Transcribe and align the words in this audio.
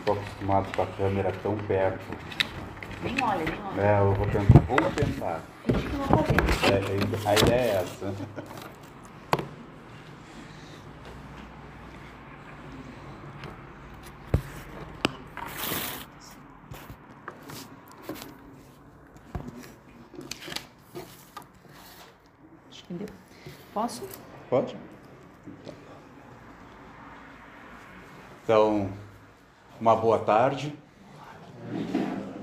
estou 0.00 0.14
acostumado 0.14 0.74
com 0.74 0.82
a 0.82 0.86
câmera 0.86 1.32
tão 1.42 1.56
perto. 1.56 2.04
Nem 3.02 3.16
olha, 3.22 3.44
nem 3.44 3.54
olha. 3.64 3.80
É, 3.80 4.00
eu 4.00 4.14
vou 4.14 4.26
tentar. 4.26 4.60
Vou 4.60 4.90
tentar. 4.90 5.40
Finge 5.64 5.86
que 5.86 5.96
não 5.96 6.06
vendo. 6.06 7.26
É, 7.26 7.30
a 7.30 7.34
ideia 7.34 7.60
é 7.60 7.82
essa. 7.82 8.14
Acho 22.70 22.84
que 22.84 22.94
deu. 22.94 23.08
Posso? 23.72 24.08
Pode? 24.48 24.76
Então, 28.42 28.90
uma 29.80 29.96
boa 29.96 30.18
tarde. 30.18 30.74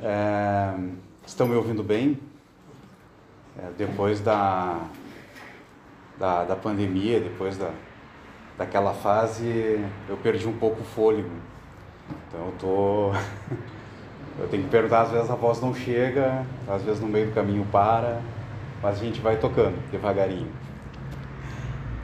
É, 0.01 0.73
estão 1.25 1.47
me 1.47 1.55
ouvindo 1.55 1.83
bem? 1.83 2.19
É, 3.59 3.69
depois 3.77 4.19
da, 4.19 4.79
da, 6.17 6.45
da 6.45 6.55
pandemia, 6.55 7.19
depois 7.19 7.55
da, 7.57 7.71
daquela 8.57 8.93
fase, 8.93 9.79
eu 10.09 10.17
perdi 10.17 10.47
um 10.47 10.57
pouco 10.57 10.81
o 10.81 10.83
fôlego. 10.83 11.29
Então 12.27 12.47
eu 12.47 12.53
tô. 12.59 13.11
Eu 14.39 14.47
tenho 14.47 14.65
que 14.65 14.69
perguntar, 14.69 15.01
às 15.01 15.09
vezes 15.09 15.31
a 15.31 15.33
voz 15.33 15.59
não 15.59 15.73
chega, 15.73 16.45
às 16.67 16.83
vezes 16.83 17.01
no 17.01 17.07
meio 17.07 17.25
do 17.25 17.33
caminho 17.33 17.65
para, 17.71 18.21
mas 18.83 19.01
a 19.01 19.03
gente 19.03 19.19
vai 19.19 19.37
tocando 19.37 19.75
devagarinho. 19.89 20.51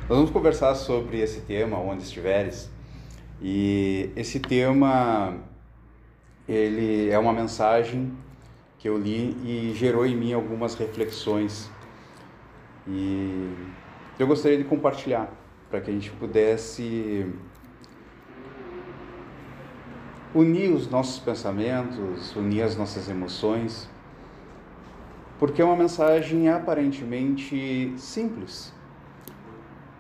Nós 0.09 0.17
vamos 0.17 0.31
conversar 0.31 0.73
sobre 0.73 1.19
esse 1.19 1.41
tema, 1.41 1.77
onde 1.77 2.01
estiveres, 2.01 2.71
e 3.43 4.09
esse 4.15 4.39
tema, 4.39 5.35
ele 6.47 7.09
é 7.09 7.19
uma 7.19 7.33
mensagem 7.33 8.13
que 8.79 8.87
eu 8.87 8.97
li 8.97 9.35
e 9.43 9.73
gerou 9.75 10.05
em 10.05 10.15
mim 10.15 10.31
algumas 10.31 10.75
reflexões. 10.75 11.69
E 12.87 13.53
eu 14.17 14.25
gostaria 14.27 14.57
de 14.57 14.63
compartilhar 14.63 15.29
para 15.69 15.81
que 15.81 15.91
a 15.91 15.93
gente 15.93 16.09
pudesse 16.11 17.29
unir 20.33 20.71
os 20.71 20.89
nossos 20.89 21.19
pensamentos, 21.19 22.33
unir 22.37 22.61
as 22.61 22.77
nossas 22.77 23.09
emoções, 23.09 23.89
porque 25.37 25.61
é 25.61 25.65
uma 25.65 25.75
mensagem 25.75 26.47
aparentemente 26.47 27.93
simples. 27.97 28.73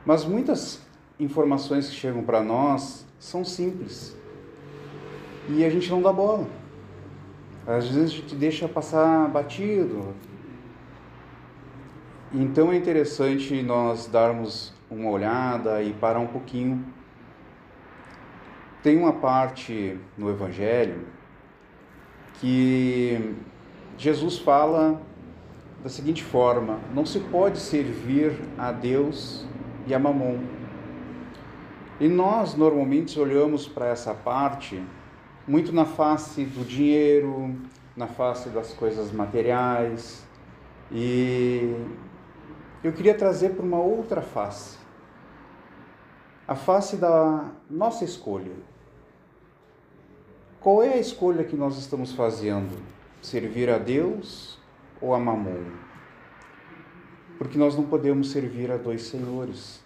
Mas 0.05 0.23
muitas 0.23 0.81
informações 1.19 1.89
que 1.89 1.95
chegam 1.95 2.23
para 2.23 2.41
nós 2.41 3.05
são 3.23 3.45
simples. 3.45 4.15
E 5.47 5.63
a 5.63 5.69
gente 5.69 5.89
não 5.89 6.01
dá 6.01 6.11
bola. 6.11 6.45
Às 7.65 7.87
vezes 7.87 8.11
a 8.11 8.15
gente 8.15 8.35
deixa 8.35 8.67
passar 8.67 9.29
batido. 9.29 10.13
Então 12.33 12.71
é 12.71 12.75
interessante 12.75 13.61
nós 13.61 14.07
darmos 14.07 14.73
uma 14.91 15.09
olhada 15.09 15.81
e 15.81 15.93
parar 15.93 16.19
um 16.19 16.27
pouquinho. 16.27 16.85
Tem 18.83 18.97
uma 18.97 19.13
parte 19.13 19.97
no 20.17 20.29
Evangelho 20.29 21.07
que 22.41 23.35
Jesus 23.97 24.37
fala 24.37 25.01
da 25.81 25.87
seguinte 25.87 26.21
forma: 26.21 26.77
não 26.93 27.05
se 27.05 27.19
pode 27.19 27.57
servir 27.59 28.33
a 28.57 28.73
Deus 28.73 29.45
e 29.87 29.93
a 29.93 29.99
Mamon. 29.99 30.62
E 32.03 32.09
nós 32.09 32.53
normalmente 32.53 33.17
olhamos 33.17 33.65
para 33.65 33.87
essa 33.87 34.13
parte 34.13 34.83
muito 35.47 35.71
na 35.71 35.85
face 35.85 36.43
do 36.43 36.65
dinheiro, 36.65 37.55
na 37.95 38.07
face 38.07 38.49
das 38.49 38.73
coisas 38.73 39.09
materiais. 39.13 40.21
E 40.91 41.73
eu 42.83 42.91
queria 42.91 43.13
trazer 43.13 43.51
para 43.51 43.63
uma 43.63 43.79
outra 43.79 44.21
face. 44.21 44.77
A 46.45 46.55
face 46.55 46.97
da 46.97 47.49
nossa 47.69 48.03
escolha. 48.03 48.51
Qual 50.59 50.83
é 50.83 50.95
a 50.95 50.99
escolha 50.99 51.45
que 51.45 51.55
nós 51.55 51.77
estamos 51.77 52.11
fazendo? 52.11 52.83
Servir 53.21 53.69
a 53.69 53.77
Deus 53.77 54.59
ou 54.99 55.13
a 55.13 55.19
Mamon? 55.19 55.71
Porque 57.37 57.57
nós 57.57 57.77
não 57.77 57.85
podemos 57.85 58.29
servir 58.29 58.69
a 58.71 58.75
dois 58.75 59.03
senhores. 59.03 59.82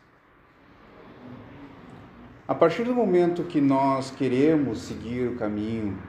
A 2.48 2.56
partir 2.56 2.86
do 2.86 2.94
momento 2.94 3.44
que 3.44 3.60
nós 3.60 4.10
queremos 4.10 4.84
seguir 4.84 5.28
o 5.28 5.36
caminho 5.36 6.02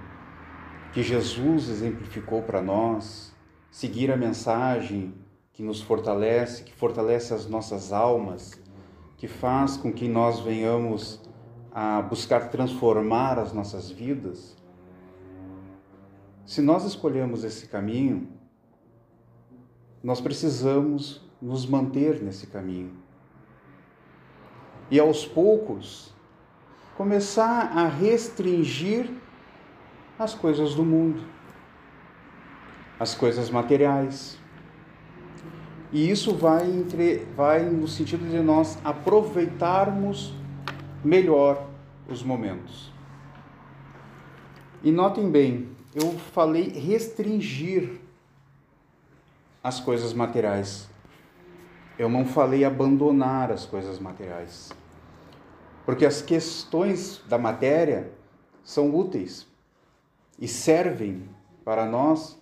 que 0.92 1.02
Jesus 1.02 1.68
exemplificou 1.68 2.42
para 2.42 2.62
nós, 2.62 3.34
seguir 3.72 4.08
a 4.12 4.16
mensagem 4.16 5.12
que 5.52 5.64
nos 5.64 5.80
fortalece, 5.80 6.62
que 6.62 6.72
fortalece 6.72 7.34
as 7.34 7.48
nossas 7.48 7.92
almas, 7.92 8.52
que 9.16 9.26
faz 9.26 9.76
com 9.76 9.92
que 9.92 10.06
nós 10.06 10.38
venhamos 10.38 11.20
a 11.72 12.00
buscar 12.02 12.48
transformar 12.50 13.36
as 13.36 13.52
nossas 13.52 13.90
vidas, 13.90 14.56
se 16.46 16.62
nós 16.62 16.84
escolhemos 16.84 17.42
esse 17.42 17.66
caminho, 17.66 18.28
nós 20.00 20.20
precisamos 20.20 21.20
nos 21.42 21.66
manter 21.66 22.22
nesse 22.22 22.46
caminho. 22.46 22.92
E 24.88 25.00
aos 25.00 25.26
poucos, 25.26 26.16
começar 26.98 27.70
a 27.78 27.86
restringir 27.86 29.08
as 30.18 30.34
coisas 30.34 30.74
do 30.74 30.84
mundo, 30.84 31.22
as 32.98 33.14
coisas 33.14 33.48
materiais. 33.50 34.36
E 35.92 36.10
isso 36.10 36.34
vai, 36.34 36.68
entre, 36.68 37.24
vai 37.36 37.62
no 37.62 37.86
sentido 37.86 38.28
de 38.28 38.40
nós 38.40 38.76
aproveitarmos 38.84 40.34
melhor 41.04 41.68
os 42.08 42.24
momentos. 42.24 42.92
E 44.82 44.90
notem 44.90 45.30
bem, 45.30 45.68
eu 45.94 46.10
falei 46.32 46.68
restringir 46.68 47.92
as 49.62 49.78
coisas 49.78 50.12
materiais. 50.12 50.90
Eu 51.96 52.08
não 52.08 52.24
falei 52.24 52.64
abandonar 52.64 53.52
as 53.52 53.64
coisas 53.64 54.00
materiais. 54.00 54.76
Porque 55.88 56.04
as 56.04 56.20
questões 56.20 57.22
da 57.26 57.38
matéria 57.38 58.12
são 58.62 58.94
úteis 58.94 59.46
e 60.38 60.46
servem 60.46 61.26
para 61.64 61.86
nós 61.86 62.38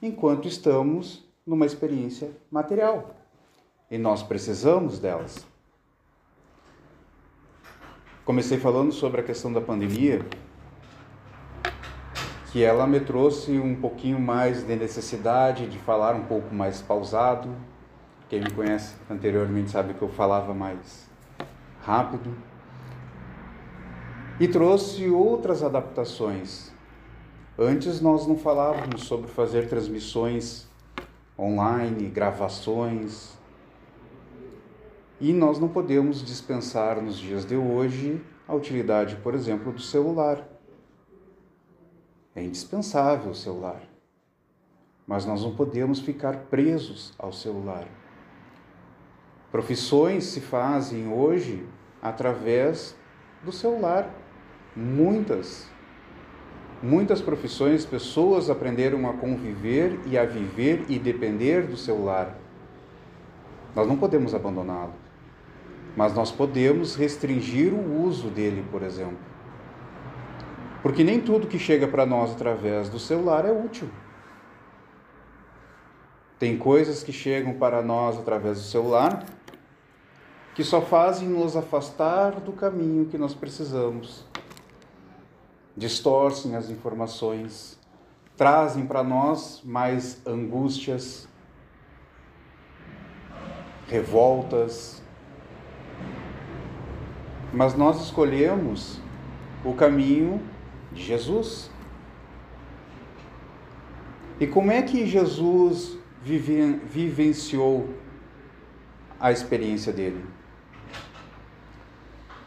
enquanto 0.00 0.48
estamos 0.48 1.22
numa 1.46 1.66
experiência 1.66 2.30
material. 2.50 3.14
E 3.90 3.98
nós 3.98 4.22
precisamos 4.22 4.98
delas. 4.98 5.46
Comecei 8.24 8.56
falando 8.56 8.92
sobre 8.92 9.20
a 9.20 9.24
questão 9.24 9.52
da 9.52 9.60
pandemia, 9.60 10.24
que 12.50 12.64
ela 12.64 12.86
me 12.86 13.00
trouxe 13.00 13.58
um 13.58 13.78
pouquinho 13.78 14.18
mais 14.18 14.66
de 14.66 14.74
necessidade 14.74 15.68
de 15.68 15.78
falar 15.80 16.14
um 16.14 16.24
pouco 16.24 16.54
mais 16.54 16.80
pausado. 16.80 17.54
Quem 18.30 18.40
me 18.40 18.50
conhece 18.50 18.94
anteriormente 19.10 19.70
sabe 19.70 19.92
que 19.92 20.00
eu 20.00 20.08
falava 20.08 20.54
mais 20.54 21.06
rápido 21.82 22.55
e 24.38 24.46
trouxe 24.46 25.08
outras 25.08 25.62
adaptações. 25.62 26.70
Antes 27.58 28.00
nós 28.02 28.26
não 28.26 28.36
falávamos 28.36 29.04
sobre 29.04 29.28
fazer 29.28 29.68
transmissões 29.68 30.68
online, 31.38 32.08
gravações, 32.08 33.36
e 35.18 35.32
nós 35.32 35.58
não 35.58 35.68
podemos 35.68 36.22
dispensar 36.22 37.00
nos 37.00 37.16
dias 37.16 37.46
de 37.46 37.56
hoje 37.56 38.22
a 38.46 38.54
utilidade, 38.54 39.16
por 39.16 39.34
exemplo, 39.34 39.72
do 39.72 39.80
celular. 39.80 40.46
É 42.34 42.42
indispensável 42.42 43.30
o 43.30 43.34
celular, 43.34 43.80
mas 45.06 45.24
nós 45.24 45.42
não 45.42 45.56
podemos 45.56 46.00
ficar 46.00 46.36
presos 46.50 47.14
ao 47.18 47.32
celular. 47.32 47.86
Profissões 49.50 50.24
se 50.24 50.42
fazem 50.42 51.10
hoje 51.10 51.66
através 52.02 52.94
do 53.42 53.50
celular 53.50 54.10
muitas, 54.76 55.66
muitas 56.82 57.22
profissões, 57.22 57.86
pessoas 57.86 58.50
aprenderam 58.50 59.08
a 59.08 59.14
conviver 59.14 59.98
e 60.06 60.18
a 60.18 60.24
viver 60.26 60.84
e 60.88 60.98
depender 60.98 61.62
do 61.62 61.76
celular. 61.76 62.36
Nós 63.74 63.88
não 63.88 63.96
podemos 63.96 64.34
abandoná-lo, 64.34 64.92
mas 65.96 66.14
nós 66.14 66.30
podemos 66.30 66.94
restringir 66.94 67.72
o 67.72 68.02
uso 68.02 68.28
dele, 68.28 68.64
por 68.70 68.82
exemplo. 68.82 69.18
Porque 70.82 71.02
nem 71.02 71.20
tudo 71.20 71.46
que 71.46 71.58
chega 71.58 71.88
para 71.88 72.04
nós 72.04 72.32
através 72.32 72.88
do 72.88 72.98
celular 72.98 73.44
é 73.44 73.50
útil. 73.50 73.88
Tem 76.38 76.56
coisas 76.58 77.02
que 77.02 77.12
chegam 77.12 77.54
para 77.54 77.82
nós 77.82 78.18
através 78.18 78.58
do 78.58 78.64
celular 78.64 79.24
que 80.54 80.64
só 80.64 80.80
fazem 80.80 81.28
nos 81.28 81.54
afastar 81.54 82.40
do 82.40 82.50
caminho 82.50 83.04
que 83.06 83.18
nós 83.18 83.34
precisamos 83.34 84.24
distorcem 85.76 86.56
as 86.56 86.70
informações, 86.70 87.78
trazem 88.36 88.86
para 88.86 89.04
nós 89.04 89.60
mais 89.64 90.24
angústias, 90.26 91.28
revoltas. 93.86 95.02
Mas 97.52 97.74
nós 97.74 98.02
escolhemos 98.02 99.00
o 99.64 99.74
caminho 99.74 100.40
de 100.92 101.02
Jesus. 101.02 101.70
E 104.40 104.46
como 104.46 104.70
é 104.70 104.82
que 104.82 105.06
Jesus 105.06 105.98
vive, 106.22 106.80
vivenciou 106.84 107.88
a 109.18 109.32
experiência 109.32 109.92
dele? 109.92 110.24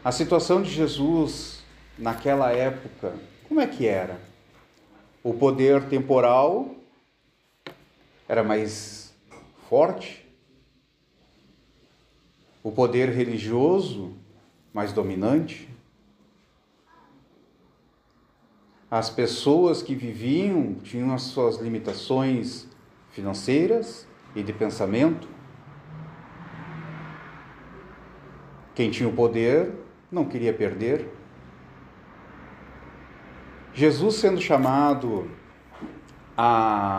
A 0.04 0.12
situação 0.12 0.62
de 0.62 0.70
Jesus 0.70 1.59
naquela 1.98 2.52
época, 2.52 3.14
como 3.46 3.60
é 3.60 3.66
que 3.66 3.86
era? 3.86 4.20
O 5.22 5.34
poder 5.34 5.88
temporal 5.88 6.74
era 8.28 8.42
mais 8.42 9.14
forte, 9.68 10.26
o 12.62 12.70
poder 12.70 13.08
religioso 13.10 14.14
mais 14.72 14.92
dominante. 14.92 15.68
As 18.90 19.08
pessoas 19.08 19.82
que 19.82 19.94
viviam 19.94 20.74
tinham 20.74 21.14
as 21.14 21.22
suas 21.22 21.58
limitações 21.58 22.66
financeiras 23.10 24.06
e 24.34 24.42
de 24.42 24.52
pensamento. 24.52 25.28
Quem 28.74 28.90
tinha 28.90 29.08
o 29.08 29.12
poder 29.12 29.72
não 30.10 30.24
queria 30.24 30.52
perder. 30.52 31.08
Jesus 33.80 34.16
sendo 34.16 34.38
chamado 34.42 35.30
à, 36.36 36.98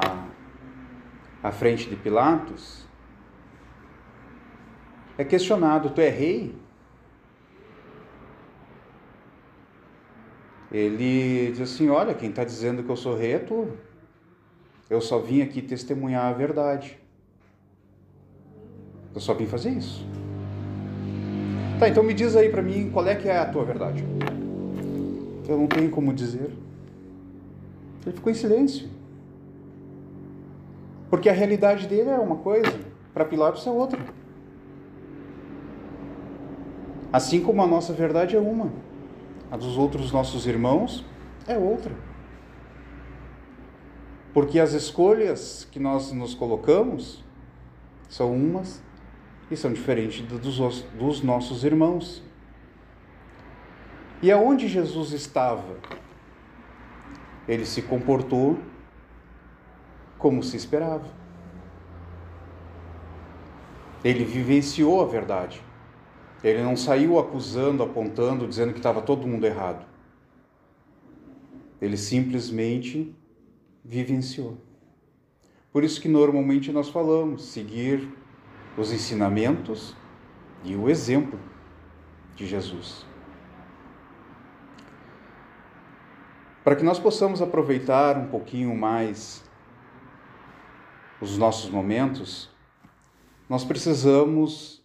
à 1.43 1.51
frente 1.51 1.87
de 1.87 1.95
Pilatos, 1.95 2.87
é 5.15 5.23
questionado: 5.23 5.91
Tu 5.91 6.01
é 6.01 6.09
rei? 6.09 6.55
Ele 10.71 11.51
diz 11.51 11.61
assim: 11.61 11.87
Olha, 11.89 12.15
quem 12.15 12.31
está 12.31 12.43
dizendo 12.43 12.81
que 12.81 12.89
eu 12.89 12.95
sou 12.95 13.15
rei 13.15 13.33
é 13.33 13.37
tu. 13.37 13.67
Eu 14.89 15.01
só 15.01 15.19
vim 15.19 15.43
aqui 15.43 15.61
testemunhar 15.61 16.25
a 16.25 16.33
verdade. 16.33 16.97
Eu 19.13 19.21
só 19.21 19.35
vim 19.35 19.45
fazer 19.45 19.69
isso. 19.69 20.03
Tá, 21.77 21.87
então 21.87 22.01
me 22.01 22.15
diz 22.15 22.35
aí 22.35 22.49
para 22.49 22.63
mim 22.63 22.89
qual 22.89 23.05
é 23.05 23.13
que 23.13 23.27
é 23.27 23.37
a 23.37 23.45
tua 23.45 23.63
verdade. 23.63 24.03
Eu 25.47 25.59
não 25.59 25.67
tenho 25.67 25.91
como 25.91 26.11
dizer. 26.11 26.70
Ele 28.05 28.15
ficou 28.15 28.31
em 28.31 28.35
silêncio. 28.35 28.89
Porque 31.09 31.29
a 31.29 31.33
realidade 31.33 31.87
dele 31.87 32.09
é 32.09 32.17
uma 32.17 32.37
coisa, 32.37 32.73
para 33.13 33.25
Pilatos 33.25 33.65
é 33.67 33.69
outra. 33.69 33.99
Assim 37.11 37.41
como 37.41 37.61
a 37.61 37.67
nossa 37.67 37.91
verdade 37.91 38.35
é 38.35 38.39
uma, 38.39 38.71
a 39.51 39.57
dos 39.57 39.77
outros 39.77 40.11
nossos 40.11 40.47
irmãos 40.47 41.03
é 41.45 41.57
outra. 41.57 41.93
Porque 44.33 44.59
as 44.59 44.71
escolhas 44.71 45.67
que 45.69 45.79
nós 45.79 46.13
nos 46.13 46.33
colocamos 46.33 47.21
são 48.07 48.33
umas 48.33 48.81
e 49.49 49.57
são 49.57 49.73
diferentes 49.73 50.21
dos, 50.21 51.21
nossos 51.21 51.65
irmãos. 51.65 52.23
E 54.21 54.31
aonde 54.31 54.69
Jesus 54.69 55.11
estava? 55.11 55.75
Ele 57.51 57.65
se 57.65 57.81
comportou 57.81 58.57
como 60.17 60.41
se 60.41 60.55
esperava. 60.55 61.05
Ele 64.05 64.23
vivenciou 64.23 65.01
a 65.01 65.05
verdade. 65.05 65.61
Ele 66.41 66.63
não 66.63 66.77
saiu 66.77 67.19
acusando, 67.19 67.83
apontando, 67.83 68.47
dizendo 68.47 68.71
que 68.71 68.79
estava 68.79 69.01
todo 69.01 69.27
mundo 69.27 69.45
errado. 69.45 69.85
Ele 71.81 71.97
simplesmente 71.97 73.13
vivenciou. 73.83 74.57
Por 75.73 75.83
isso 75.83 75.99
que 75.99 76.07
normalmente 76.07 76.71
nós 76.71 76.87
falamos 76.87 77.43
seguir 77.47 78.07
os 78.77 78.93
ensinamentos 78.93 79.93
e 80.63 80.73
o 80.73 80.89
exemplo 80.89 81.37
de 82.33 82.47
Jesus. 82.47 83.10
Para 86.63 86.75
que 86.75 86.83
nós 86.83 86.99
possamos 86.99 87.41
aproveitar 87.41 88.17
um 88.17 88.27
pouquinho 88.27 88.75
mais 88.75 89.43
os 91.19 91.37
nossos 91.37 91.69
momentos, 91.69 92.49
nós 93.49 93.63
precisamos 93.63 94.83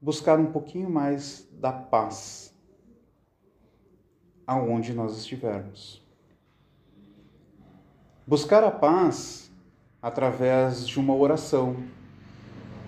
buscar 0.00 0.38
um 0.38 0.46
pouquinho 0.46 0.90
mais 0.90 1.48
da 1.52 1.72
paz 1.72 2.54
aonde 4.46 4.92
nós 4.92 5.16
estivermos. 5.18 6.02
Buscar 8.26 8.64
a 8.64 8.70
paz 8.70 9.52
através 10.00 10.86
de 10.86 10.98
uma 10.98 11.14
oração 11.14 11.76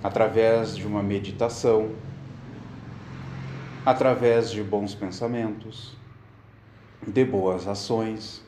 através 0.04 0.76
de 0.76 0.86
uma 0.86 1.02
meditação, 1.02 1.90
através 3.86 4.50
de 4.50 4.62
bons 4.62 4.94
pensamentos, 4.94 5.96
de 7.06 7.24
boas 7.24 7.66
ações. 7.66 8.44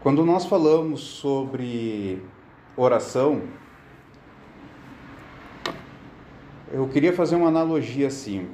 Quando 0.00 0.24
nós 0.24 0.46
falamos 0.46 1.00
sobre 1.00 2.22
oração, 2.76 3.42
eu 6.70 6.88
queria 6.88 7.12
fazer 7.12 7.36
uma 7.36 7.48
analogia 7.48 8.06
assim. 8.06 8.48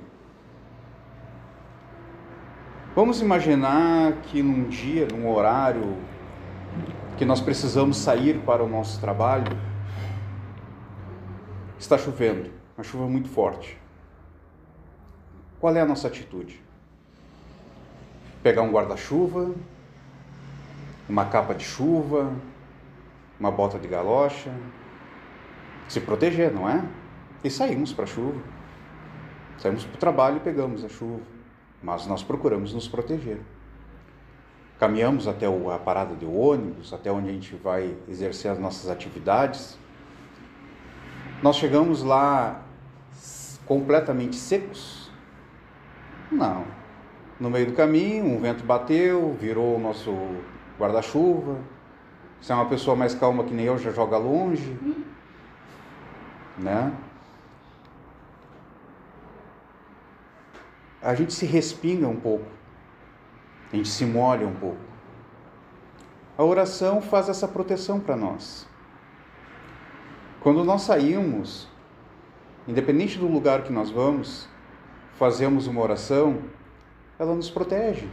Vamos 2.94 3.20
imaginar 3.20 4.20
que 4.22 4.42
num 4.42 4.68
dia, 4.68 5.06
num 5.06 5.30
horário 5.30 5.96
que 7.16 7.24
nós 7.24 7.40
precisamos 7.40 7.96
sair 7.96 8.38
para 8.40 8.62
o 8.62 8.68
nosso 8.68 9.00
trabalho, 9.00 9.56
Está 11.82 11.98
chovendo, 11.98 12.48
uma 12.78 12.84
chuva 12.84 13.08
muito 13.08 13.28
forte. 13.28 13.76
Qual 15.58 15.74
é 15.74 15.80
a 15.80 15.84
nossa 15.84 16.06
atitude? 16.06 16.62
Pegar 18.42 18.62
um 18.62 18.70
guarda-chuva, 18.70 19.54
uma 21.08 21.26
capa 21.26 21.54
de 21.54 21.64
chuva, 21.64 22.32
uma 23.38 23.50
bota 23.50 23.78
de 23.78 23.86
galocha, 23.86 24.52
se 25.88 26.00
proteger, 26.00 26.52
não 26.52 26.68
é? 26.68 26.84
E 27.44 27.50
saímos 27.50 27.92
para 27.92 28.04
a 28.04 28.06
chuva. 28.06 28.40
Saímos 29.58 29.84
para 29.84 29.94
o 29.94 29.98
trabalho 29.98 30.36
e 30.38 30.40
pegamos 30.40 30.84
a 30.84 30.88
chuva, 30.88 31.20
mas 31.82 32.06
nós 32.06 32.22
procuramos 32.22 32.72
nos 32.74 32.88
proteger. 32.88 33.40
Caminhamos 34.78 35.28
até 35.28 35.46
a 35.46 35.78
parada 35.78 36.16
de 36.16 36.26
ônibus, 36.26 36.92
até 36.92 37.12
onde 37.12 37.28
a 37.28 37.32
gente 37.32 37.54
vai 37.54 37.96
exercer 38.08 38.50
as 38.50 38.58
nossas 38.58 38.90
atividades, 38.90 39.78
nós 41.42 41.56
chegamos 41.56 42.02
lá 42.02 42.62
completamente 43.66 44.36
secos? 44.36 45.10
Não. 46.30 46.64
No 47.42 47.50
meio 47.50 47.66
do 47.66 47.72
caminho, 47.72 48.24
um 48.24 48.38
vento 48.38 48.62
bateu, 48.62 49.32
virou 49.34 49.74
o 49.74 49.80
nosso 49.80 50.14
guarda-chuva. 50.78 51.58
Se 52.40 52.52
é 52.52 52.54
uma 52.54 52.66
pessoa 52.66 52.94
mais 52.94 53.16
calma 53.16 53.42
que 53.42 53.52
nem 53.52 53.66
eu, 53.66 53.76
já 53.76 53.90
joga 53.90 54.16
longe. 54.16 54.78
Né? 56.56 56.92
A 61.02 61.16
gente 61.16 61.34
se 61.34 61.44
respinga 61.44 62.06
um 62.06 62.14
pouco. 62.14 62.46
A 63.72 63.76
gente 63.76 63.88
se 63.88 64.06
molha 64.06 64.46
um 64.46 64.54
pouco. 64.54 64.78
A 66.38 66.44
oração 66.44 67.02
faz 67.02 67.28
essa 67.28 67.48
proteção 67.48 67.98
para 67.98 68.14
nós. 68.14 68.68
Quando 70.40 70.62
nós 70.62 70.82
saímos, 70.82 71.66
independente 72.68 73.18
do 73.18 73.26
lugar 73.26 73.64
que 73.64 73.72
nós 73.72 73.90
vamos, 73.90 74.48
fazemos 75.18 75.66
uma 75.66 75.80
oração, 75.80 76.40
ela 77.18 77.34
nos 77.34 77.50
protege. 77.50 78.08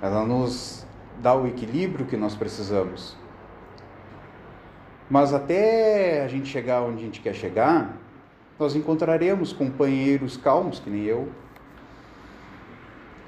Ela 0.00 0.24
nos 0.24 0.86
dá 1.20 1.34
o 1.34 1.46
equilíbrio 1.46 2.06
que 2.06 2.16
nós 2.16 2.34
precisamos. 2.34 3.16
Mas 5.08 5.34
até 5.34 6.24
a 6.24 6.28
gente 6.28 6.48
chegar 6.48 6.82
onde 6.82 7.02
a 7.02 7.04
gente 7.04 7.20
quer 7.20 7.34
chegar, 7.34 7.96
nós 8.58 8.74
encontraremos 8.74 9.52
companheiros 9.52 10.36
calmos, 10.36 10.78
que 10.78 10.88
nem 10.88 11.04
eu, 11.04 11.28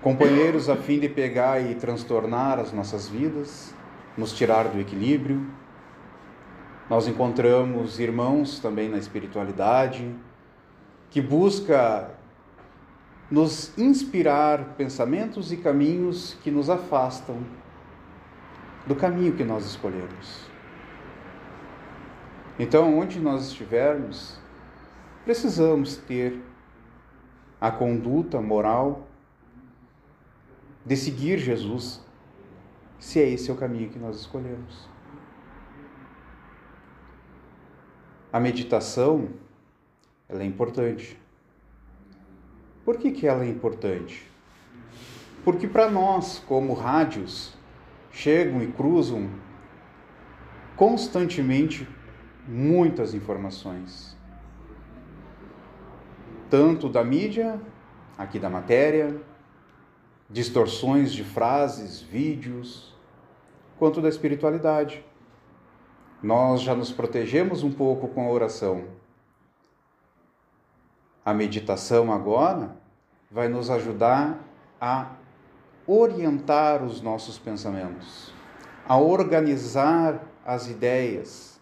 companheiros 0.00 0.68
a 0.68 0.76
fim 0.76 0.98
de 0.98 1.08
pegar 1.08 1.60
e 1.60 1.74
transtornar 1.74 2.58
as 2.58 2.72
nossas 2.72 3.08
vidas, 3.08 3.74
nos 4.16 4.32
tirar 4.32 4.68
do 4.68 4.80
equilíbrio 4.80 5.46
nós 6.92 7.08
encontramos 7.08 7.98
irmãos 7.98 8.58
também 8.58 8.86
na 8.86 8.98
espiritualidade 8.98 10.14
que 11.08 11.22
busca 11.22 12.10
nos 13.32 13.76
inspirar 13.78 14.74
pensamentos 14.76 15.50
e 15.52 15.56
caminhos 15.56 16.34
que 16.42 16.50
nos 16.50 16.68
afastam 16.68 17.42
do 18.86 18.94
caminho 18.94 19.34
que 19.34 19.42
nós 19.42 19.64
escolhemos. 19.64 20.46
Então, 22.58 22.98
onde 22.98 23.18
nós 23.18 23.46
estivermos, 23.46 24.38
precisamos 25.24 25.96
ter 25.96 26.42
a 27.58 27.70
conduta 27.70 28.38
moral 28.38 29.08
de 30.84 30.94
seguir 30.94 31.38
Jesus, 31.38 32.04
se 32.98 33.18
é 33.18 33.26
esse 33.30 33.50
o 33.50 33.56
caminho 33.56 33.88
que 33.88 33.98
nós 33.98 34.16
escolhemos. 34.16 34.86
A 38.30 38.38
meditação, 38.38 39.30
ela 40.28 40.42
é 40.42 40.44
importante. 40.44 41.21
Por 42.84 42.96
que, 42.96 43.12
que 43.12 43.26
ela 43.26 43.44
é 43.44 43.48
importante? 43.48 44.30
Porque 45.44 45.66
para 45.66 45.90
nós, 45.90 46.42
como 46.46 46.72
rádios, 46.72 47.54
chegam 48.10 48.62
e 48.62 48.66
cruzam 48.66 49.30
constantemente 50.76 51.88
muitas 52.46 53.14
informações. 53.14 54.16
Tanto 56.50 56.88
da 56.88 57.02
mídia, 57.02 57.60
aqui 58.18 58.38
da 58.38 58.50
matéria, 58.50 59.16
distorções 60.28 61.12
de 61.12 61.24
frases, 61.24 62.00
vídeos, 62.00 62.94
quanto 63.78 64.00
da 64.00 64.08
espiritualidade. 64.08 65.04
Nós 66.22 66.60
já 66.60 66.74
nos 66.74 66.92
protegemos 66.92 67.62
um 67.62 67.70
pouco 67.70 68.08
com 68.08 68.26
a 68.26 68.30
oração. 68.30 68.84
A 71.24 71.32
meditação 71.32 72.12
agora 72.12 72.76
vai 73.30 73.48
nos 73.48 73.70
ajudar 73.70 74.40
a 74.80 75.12
orientar 75.86 76.82
os 76.82 77.00
nossos 77.00 77.38
pensamentos, 77.38 78.32
a 78.86 78.98
organizar 78.98 80.24
as 80.44 80.68
ideias, 80.68 81.60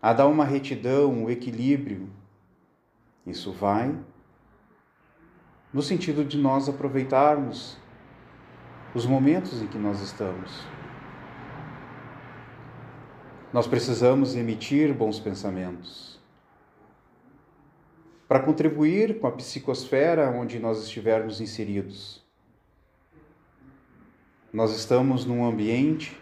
a 0.00 0.12
dar 0.14 0.26
uma 0.26 0.44
retidão, 0.44 1.12
um 1.12 1.28
equilíbrio. 1.28 2.08
Isso 3.26 3.52
vai 3.52 3.94
no 5.72 5.82
sentido 5.82 6.24
de 6.24 6.38
nós 6.38 6.68
aproveitarmos 6.68 7.76
os 8.94 9.04
momentos 9.04 9.60
em 9.60 9.66
que 9.66 9.76
nós 9.76 10.00
estamos. 10.00 10.64
Nós 13.52 13.66
precisamos 13.66 14.34
emitir 14.34 14.94
bons 14.94 15.20
pensamentos 15.20 16.15
para 18.28 18.40
contribuir 18.40 19.20
com 19.20 19.26
a 19.26 19.32
psicosfera 19.32 20.30
onde 20.30 20.58
nós 20.58 20.82
estivermos 20.82 21.40
inseridos. 21.40 22.24
Nós 24.52 24.74
estamos 24.74 25.24
num 25.24 25.44
ambiente 25.44 26.18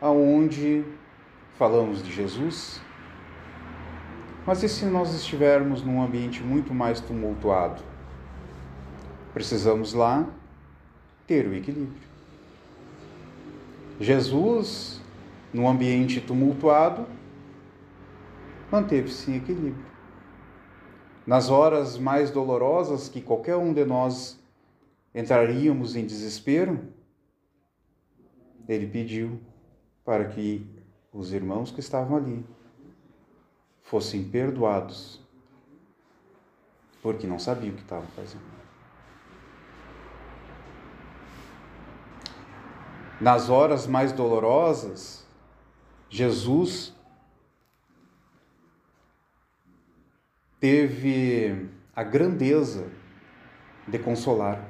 aonde 0.00 0.84
falamos 1.56 2.02
de 2.02 2.12
Jesus, 2.12 2.80
mas 4.46 4.62
e 4.62 4.68
se 4.68 4.84
nós 4.84 5.14
estivermos 5.14 5.82
num 5.82 6.02
ambiente 6.02 6.42
muito 6.42 6.72
mais 6.72 7.00
tumultuado? 7.00 7.82
Precisamos 9.34 9.92
lá 9.92 10.26
ter 11.26 11.46
o 11.46 11.54
equilíbrio. 11.54 12.06
Jesus, 14.00 15.00
num 15.52 15.68
ambiente 15.68 16.20
tumultuado, 16.20 17.06
manteve-se 18.70 19.30
em 19.30 19.36
equilíbrio. 19.36 19.95
Nas 21.26 21.50
horas 21.50 21.98
mais 21.98 22.30
dolorosas 22.30 23.08
que 23.08 23.20
qualquer 23.20 23.56
um 23.56 23.72
de 23.72 23.84
nós 23.84 24.38
entraríamos 25.12 25.96
em 25.96 26.06
desespero, 26.06 26.88
ele 28.68 28.86
pediu 28.86 29.40
para 30.04 30.26
que 30.26 30.64
os 31.12 31.32
irmãos 31.32 31.72
que 31.72 31.80
estavam 31.80 32.16
ali 32.16 32.46
fossem 33.82 34.22
perdoados, 34.22 35.20
porque 37.02 37.26
não 37.26 37.38
sabiam 37.38 37.72
o 37.72 37.76
que 37.76 37.82
estavam 37.82 38.06
fazendo. 38.08 38.44
Nas 43.20 43.48
horas 43.48 43.86
mais 43.86 44.12
dolorosas, 44.12 45.26
Jesus 46.10 46.95
teve 50.58 51.68
a 51.94 52.02
grandeza 52.02 52.90
de 53.86 53.98
consolar. 53.98 54.68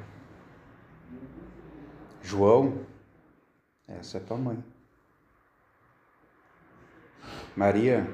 João, 2.22 2.84
essa 3.86 4.18
é 4.18 4.20
tua 4.20 4.36
mãe. 4.36 4.62
Maria, 7.56 8.06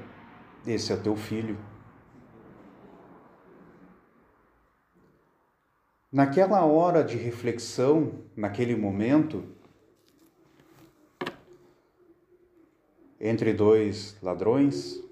esse 0.66 0.92
é 0.92 0.96
teu 0.96 1.16
filho. 1.16 1.58
Naquela 6.12 6.64
hora 6.64 7.02
de 7.02 7.16
reflexão, 7.16 8.22
naquele 8.36 8.76
momento, 8.76 9.44
entre 13.18 13.54
dois 13.54 14.16
ladrões, 14.22 15.02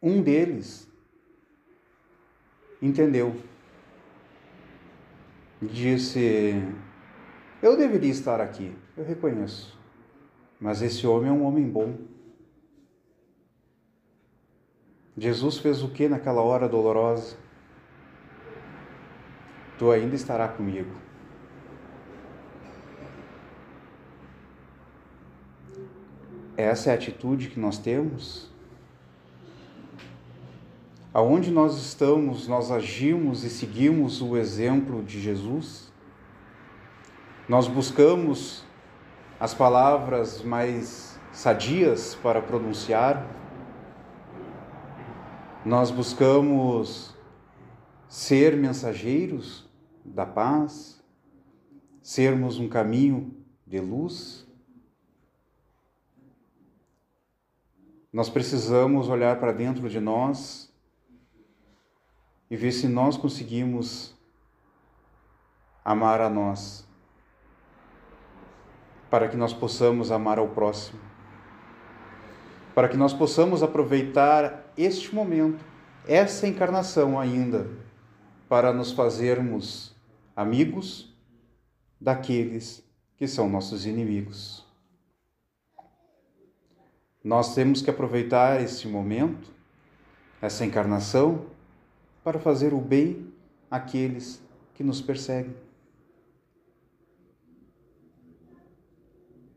um 0.00 0.22
deles 0.22 0.87
entendeu. 2.80 3.36
Disse: 5.60 6.62
Eu 7.62 7.76
deveria 7.76 8.10
estar 8.10 8.40
aqui, 8.40 8.72
eu 8.96 9.04
reconheço, 9.04 9.78
mas 10.60 10.82
esse 10.82 11.06
homem 11.06 11.30
é 11.30 11.32
um 11.32 11.44
homem 11.44 11.68
bom. 11.68 11.96
Jesus 15.16 15.58
fez 15.58 15.82
o 15.82 15.88
que 15.88 16.08
naquela 16.08 16.40
hora 16.42 16.68
dolorosa? 16.68 17.36
Tu 19.76 19.90
ainda 19.90 20.14
estará 20.14 20.46
comigo. 20.46 20.90
Essa 26.56 26.90
é 26.90 26.92
a 26.92 26.96
atitude 26.96 27.48
que 27.48 27.58
nós 27.58 27.78
temos? 27.78 28.50
Aonde 31.12 31.50
nós 31.50 31.78
estamos, 31.78 32.46
nós 32.46 32.70
agimos 32.70 33.42
e 33.42 33.48
seguimos 33.48 34.20
o 34.20 34.36
exemplo 34.36 35.02
de 35.02 35.18
Jesus? 35.18 35.90
Nós 37.48 37.66
buscamos 37.66 38.62
as 39.40 39.54
palavras 39.54 40.42
mais 40.42 41.18
sadias 41.32 42.14
para 42.14 42.42
pronunciar? 42.42 43.26
Nós 45.64 45.90
buscamos 45.90 47.16
ser 48.06 48.54
mensageiros 48.54 49.66
da 50.04 50.26
paz, 50.26 51.02
sermos 52.02 52.58
um 52.58 52.68
caminho 52.68 53.34
de 53.66 53.80
luz. 53.80 54.46
Nós 58.12 58.28
precisamos 58.28 59.08
olhar 59.08 59.40
para 59.40 59.52
dentro 59.52 59.88
de 59.88 60.00
nós 60.00 60.67
e 62.50 62.56
ver 62.56 62.72
se 62.72 62.88
nós 62.88 63.16
conseguimos 63.16 64.14
amar 65.84 66.20
a 66.20 66.28
nós, 66.28 66.86
para 69.10 69.28
que 69.28 69.36
nós 69.36 69.52
possamos 69.52 70.10
amar 70.10 70.38
ao 70.38 70.48
próximo, 70.48 71.00
para 72.74 72.88
que 72.88 72.96
nós 72.96 73.12
possamos 73.12 73.62
aproveitar 73.62 74.72
este 74.76 75.14
momento, 75.14 75.64
essa 76.06 76.46
encarnação 76.46 77.18
ainda, 77.18 77.68
para 78.48 78.72
nos 78.72 78.92
fazermos 78.92 79.94
amigos 80.34 81.14
daqueles 82.00 82.82
que 83.16 83.26
são 83.26 83.48
nossos 83.48 83.84
inimigos. 83.84 84.64
Nós 87.22 87.54
temos 87.54 87.82
que 87.82 87.90
aproveitar 87.90 88.62
este 88.62 88.86
momento, 88.86 89.50
essa 90.40 90.64
encarnação, 90.64 91.46
para 92.28 92.38
fazer 92.38 92.74
o 92.74 92.78
bem 92.78 93.32
àqueles 93.70 94.46
que 94.74 94.84
nos 94.84 95.00
perseguem. 95.00 95.56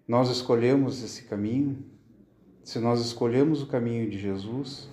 Nós 0.07 0.29
escolhemos 0.29 1.03
esse 1.03 1.23
caminho, 1.23 1.83
se 2.63 2.79
nós 2.79 3.01
escolhemos 3.01 3.61
o 3.61 3.67
caminho 3.67 4.09
de 4.09 4.17
Jesus, 4.17 4.89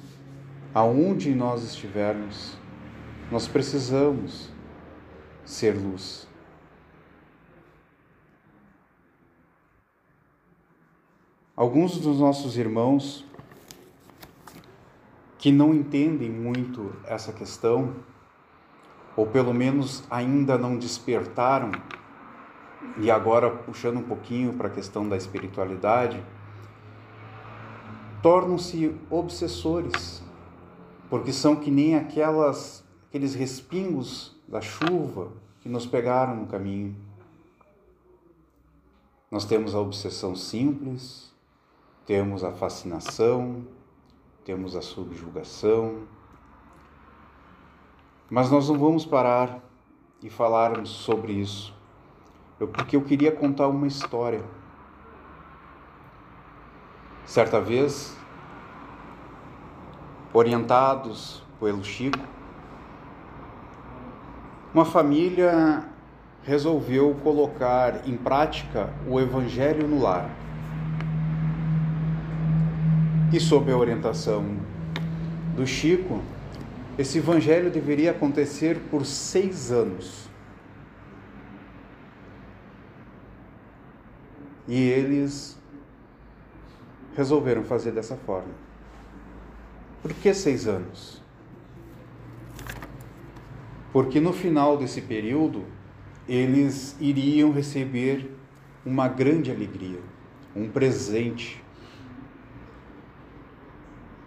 aonde 0.75 1.33
nós 1.37 1.63
estivermos, 1.63 2.59
nós 3.31 3.47
precisamos 3.47 4.51
ser 5.45 5.77
luz. 5.77 6.27
Alguns 11.55 11.97
dos 12.01 12.19
nossos 12.19 12.59
irmãos 12.59 13.25
que 15.39 15.53
não 15.53 15.73
entendem 15.73 16.31
muito 16.31 16.93
essa 17.05 17.33
questão 17.33 17.95
ou 19.19 19.27
pelo 19.27 19.53
menos 19.53 20.05
ainda 20.09 20.57
não 20.57 20.77
despertaram, 20.77 21.73
e 22.99 23.11
agora 23.11 23.51
puxando 23.51 23.97
um 23.97 24.03
pouquinho 24.03 24.53
para 24.53 24.69
a 24.69 24.71
questão 24.71 25.09
da 25.09 25.17
espiritualidade, 25.17 26.23
tornam-se 28.23 28.95
obsessores, 29.11 30.23
porque 31.11 31.33
são 31.33 31.57
que 31.57 31.69
nem 31.69 31.97
aquelas 31.97 32.85
aqueles 33.09 33.35
respingos 33.35 34.37
da 34.47 34.61
chuva 34.61 35.33
que 35.63 35.69
nos 35.69 35.85
pegaram 35.85 36.37
no 36.37 36.47
caminho. 36.47 36.95
Nós 39.29 39.45
temos 39.45 39.75
a 39.75 39.81
obsessão 39.81 40.37
simples, 40.37 41.35
temos 42.07 42.45
a 42.45 42.53
fascinação, 42.53 43.67
temos 44.49 44.75
a 44.75 44.81
subjugação, 44.81 46.05
mas 48.31 48.51
nós 48.51 48.67
não 48.67 48.79
vamos 48.79 49.05
parar 49.05 49.59
e 50.23 50.31
falarmos 50.31 50.89
sobre 50.89 51.35
isso, 51.35 51.75
porque 52.73 52.97
eu 52.97 53.03
queria 53.03 53.31
contar 53.31 53.69
uma 53.69 53.87
história. 53.87 54.43
Certa 57.27 57.61
vez, 57.61 58.17
orientados 60.33 61.43
pelo 61.61 61.85
Chico, 61.85 62.19
uma 64.73 64.87
família 64.87 65.87
resolveu 66.43 67.15
colocar 67.23 68.09
em 68.09 68.17
prática 68.17 68.95
o 69.07 69.21
Evangelho 69.21 69.87
no 69.87 70.01
lar. 70.01 70.31
E 73.31 73.39
sob 73.39 73.71
a 73.71 73.77
orientação 73.77 74.57
do 75.55 75.67
Chico, 75.67 76.23
esse 76.97 77.19
evangelho 77.19 77.71
deveria 77.71 78.11
acontecer 78.11 78.79
por 78.91 79.05
seis 79.05 79.71
anos. 79.71 80.27
E 84.67 84.81
eles 84.81 85.59
resolveram 87.15 87.65
fazer 87.65 87.93
dessa 87.93 88.17
forma. 88.17 88.55
Por 90.01 90.15
que 90.15 90.33
seis 90.33 90.67
anos? 90.67 91.23
Porque 93.93 94.21
no 94.21 94.33
final 94.33 94.79
desse 94.79 95.03
período, 95.03 95.65
eles 96.27 96.97
iriam 96.99 97.53
receber 97.53 98.31
uma 98.87 99.07
grande 99.07 99.51
alegria, 99.51 100.01
um 100.57 100.69
presente 100.69 101.63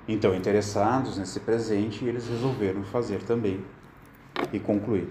então, 0.08 0.34
interessados 0.36 1.18
nesse 1.18 1.40
presente, 1.40 2.04
eles 2.04 2.28
resolveram 2.28 2.84
fazer 2.84 3.22
também 3.22 3.64
e 4.52 4.60
concluir. 4.60 5.08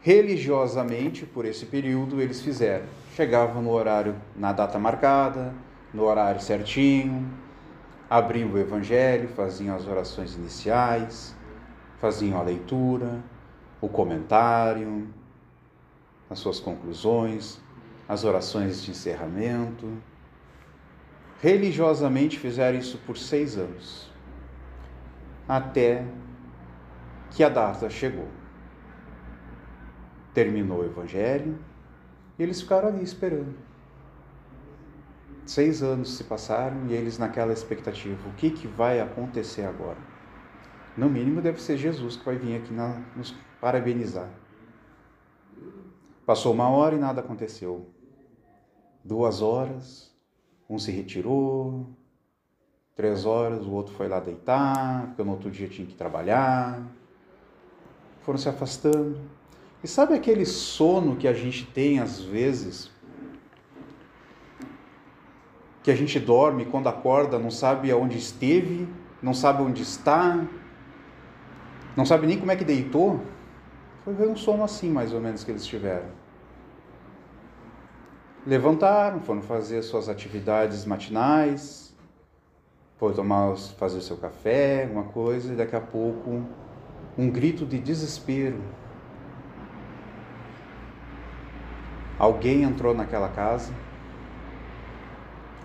Religiosamente, 0.00 1.24
por 1.24 1.44
esse 1.44 1.66
período, 1.66 2.20
eles 2.20 2.40
fizeram. 2.40 2.86
Chegavam 3.14 3.62
no 3.62 3.70
horário, 3.70 4.16
na 4.36 4.52
data 4.52 4.78
marcada, 4.78 5.54
no 5.94 6.04
horário 6.04 6.40
certinho, 6.40 7.28
abriam 8.10 8.50
o 8.50 8.58
Evangelho, 8.58 9.28
faziam 9.28 9.74
as 9.74 9.86
orações 9.86 10.34
iniciais, 10.34 11.34
faziam 12.00 12.38
a 12.38 12.42
leitura, 12.42 13.22
o 13.80 13.88
comentário, 13.88 15.08
as 16.28 16.38
suas 16.40 16.60
conclusões, 16.60 17.58
as 18.08 18.24
orações 18.24 18.82
de 18.82 18.90
encerramento. 18.90 19.90
Religiosamente 21.40 22.38
fizeram 22.38 22.78
isso 22.78 22.98
por 23.06 23.16
seis 23.16 23.56
anos 23.56 24.15
até 25.48 26.04
que 27.30 27.44
a 27.44 27.48
data 27.48 27.88
chegou. 27.88 28.28
Terminou 30.34 30.80
o 30.80 30.84
Evangelho 30.84 31.58
e 32.38 32.42
eles 32.42 32.60
ficaram 32.60 32.88
ali 32.88 33.02
esperando. 33.02 33.54
Seis 35.46 35.82
anos 35.82 36.16
se 36.16 36.24
passaram 36.24 36.86
e 36.88 36.92
eles 36.92 37.18
naquela 37.18 37.52
expectativa: 37.52 38.28
o 38.28 38.32
que, 38.32 38.50
que 38.50 38.66
vai 38.66 39.00
acontecer 39.00 39.62
agora? 39.62 39.98
No 40.96 41.08
mínimo 41.08 41.40
deve 41.40 41.60
ser 41.60 41.76
Jesus 41.76 42.16
que 42.16 42.24
vai 42.24 42.36
vir 42.36 42.56
aqui 42.56 42.72
na, 42.72 43.00
nos 43.14 43.34
parabenizar. 43.60 44.30
Passou 46.24 46.52
uma 46.52 46.68
hora 46.68 46.96
e 46.96 46.98
nada 46.98 47.20
aconteceu. 47.20 47.88
Duas 49.04 49.40
horas, 49.40 50.12
um 50.68 50.78
se 50.78 50.90
retirou, 50.90 51.86
Três 52.96 53.26
horas, 53.26 53.66
o 53.66 53.72
outro 53.72 53.94
foi 53.94 54.08
lá 54.08 54.18
deitar, 54.18 55.08
porque 55.08 55.22
no 55.22 55.32
outro 55.32 55.50
dia 55.50 55.68
tinha 55.68 55.86
que 55.86 55.94
trabalhar. 55.94 56.80
Foram 58.22 58.38
se 58.38 58.48
afastando. 58.48 59.20
E 59.84 59.86
sabe 59.86 60.14
aquele 60.14 60.46
sono 60.46 61.14
que 61.14 61.28
a 61.28 61.34
gente 61.34 61.66
tem 61.66 62.00
às 62.00 62.20
vezes? 62.20 62.90
Que 65.82 65.90
a 65.90 65.94
gente 65.94 66.18
dorme 66.18 66.64
quando 66.64 66.88
acorda 66.88 67.38
não 67.38 67.50
sabe 67.50 67.90
aonde 67.90 68.16
esteve, 68.16 68.88
não 69.22 69.34
sabe 69.34 69.62
onde 69.62 69.82
está, 69.82 70.42
não 71.94 72.06
sabe 72.06 72.26
nem 72.26 72.38
como 72.38 72.50
é 72.50 72.56
que 72.56 72.64
deitou? 72.64 73.20
Foi 74.04 74.28
um 74.28 74.36
sono 74.36 74.64
assim, 74.64 74.90
mais 74.90 75.12
ou 75.12 75.20
menos, 75.20 75.44
que 75.44 75.50
eles 75.50 75.66
tiveram. 75.66 76.08
Levantaram, 78.46 79.20
foram 79.20 79.42
fazer 79.42 79.82
suas 79.82 80.08
atividades 80.08 80.84
matinais, 80.84 81.85
foi 82.96 83.12
tomar, 83.12 83.56
fazer 83.56 83.98
o 83.98 84.02
seu 84.02 84.16
café, 84.16 84.84
alguma 84.84 85.04
coisa, 85.04 85.52
e 85.52 85.56
daqui 85.56 85.76
a 85.76 85.80
pouco 85.80 86.42
um 87.16 87.30
grito 87.30 87.66
de 87.66 87.78
desespero. 87.78 88.60
Alguém 92.18 92.62
entrou 92.62 92.94
naquela 92.94 93.28
casa, 93.28 93.72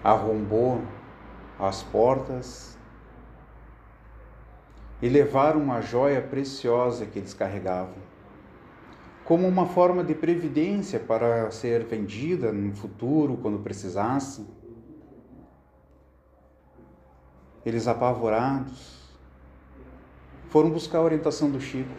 arrombou 0.03 0.81
as 1.57 1.81
portas 1.81 2.77
e 5.01 5.07
levaram 5.07 5.61
uma 5.61 5.81
joia 5.81 6.21
preciosa 6.21 7.05
que 7.05 7.19
eles 7.19 7.33
carregavam, 7.33 7.95
como 9.23 9.47
uma 9.47 9.65
forma 9.65 10.03
de 10.03 10.13
previdência 10.13 10.99
para 10.99 11.49
ser 11.51 11.85
vendida 11.85 12.51
no 12.51 12.73
futuro, 12.75 13.37
quando 13.37 13.59
precisassem. 13.59 14.45
Eles 17.65 17.87
apavorados 17.87 19.01
foram 20.49 20.69
buscar 20.69 20.99
a 20.99 21.03
orientação 21.03 21.49
do 21.49 21.61
Chico. 21.61 21.89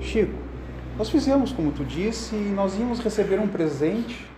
Chico, 0.00 0.34
nós 0.98 1.08
fizemos 1.08 1.52
como 1.52 1.72
tu 1.72 1.84
disse 1.84 2.34
e 2.34 2.52
nós 2.54 2.76
íamos 2.76 2.98
receber 3.00 3.38
um 3.38 3.48
presente. 3.48 4.28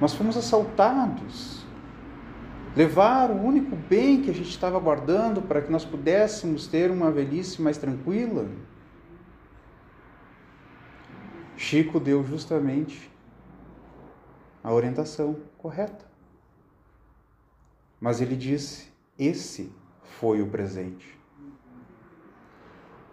Nós 0.00 0.14
fomos 0.14 0.36
assaltados. 0.36 1.66
Levaram 2.76 3.36
o 3.36 3.44
único 3.44 3.74
bem 3.74 4.22
que 4.22 4.30
a 4.30 4.34
gente 4.34 4.50
estava 4.50 4.78
guardando 4.78 5.42
para 5.42 5.60
que 5.60 5.70
nós 5.70 5.84
pudéssemos 5.84 6.66
ter 6.66 6.90
uma 6.90 7.10
velhice 7.10 7.60
mais 7.60 7.76
tranquila. 7.76 8.46
Chico 11.56 11.98
deu 11.98 12.24
justamente 12.24 13.10
a 14.62 14.72
orientação 14.72 15.36
correta. 15.58 16.07
Mas 18.00 18.20
ele 18.20 18.36
disse: 18.36 18.88
esse 19.18 19.72
foi 20.02 20.40
o 20.40 20.46
presente. 20.46 21.18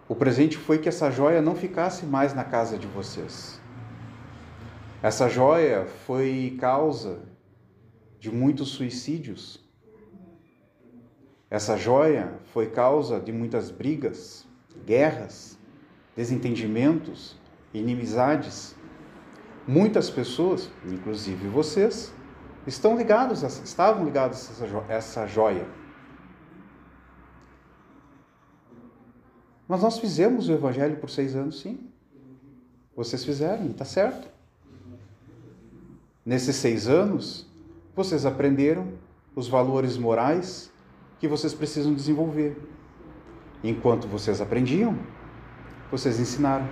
O 0.08 0.14
presente 0.14 0.56
foi 0.56 0.78
que 0.78 0.88
essa 0.88 1.10
joia 1.10 1.42
não 1.42 1.56
ficasse 1.56 2.06
mais 2.06 2.32
na 2.32 2.44
casa 2.44 2.78
de 2.78 2.86
vocês. 2.86 3.60
Essa 5.02 5.28
joia 5.28 5.84
foi 6.06 6.56
causa 6.60 7.22
de 8.20 8.30
muitos 8.30 8.68
suicídios. 8.68 9.64
Essa 11.50 11.76
joia 11.76 12.40
foi 12.52 12.70
causa 12.70 13.20
de 13.20 13.32
muitas 13.32 13.70
brigas, 13.70 14.46
guerras, 14.84 15.58
desentendimentos, 16.14 17.36
inimizades. 17.74 18.74
Muitas 19.66 20.08
pessoas, 20.08 20.70
inclusive 20.84 21.48
vocês, 21.48 22.12
estão 22.66 22.96
ligados, 22.96 23.42
estavam 23.42 24.04
ligados 24.04 24.50
a 24.60 24.92
essa 24.92 25.26
joia. 25.26 25.66
Mas 29.68 29.82
nós 29.82 29.98
fizemos 29.98 30.48
o 30.48 30.52
Evangelho 30.52 30.96
por 30.96 31.10
seis 31.10 31.34
anos, 31.34 31.60
sim. 31.60 31.90
Vocês 32.94 33.24
fizeram, 33.24 33.66
está 33.66 33.84
certo. 33.84 34.28
Nesses 36.24 36.56
seis 36.56 36.88
anos, 36.88 37.46
vocês 37.94 38.24
aprenderam 38.24 38.92
os 39.34 39.48
valores 39.48 39.96
morais 39.96 40.72
que 41.18 41.28
vocês 41.28 41.52
precisam 41.52 41.94
desenvolver. 41.94 42.56
Enquanto 43.62 44.06
vocês 44.06 44.40
aprendiam, 44.40 44.98
vocês 45.90 46.20
ensinaram. 46.20 46.68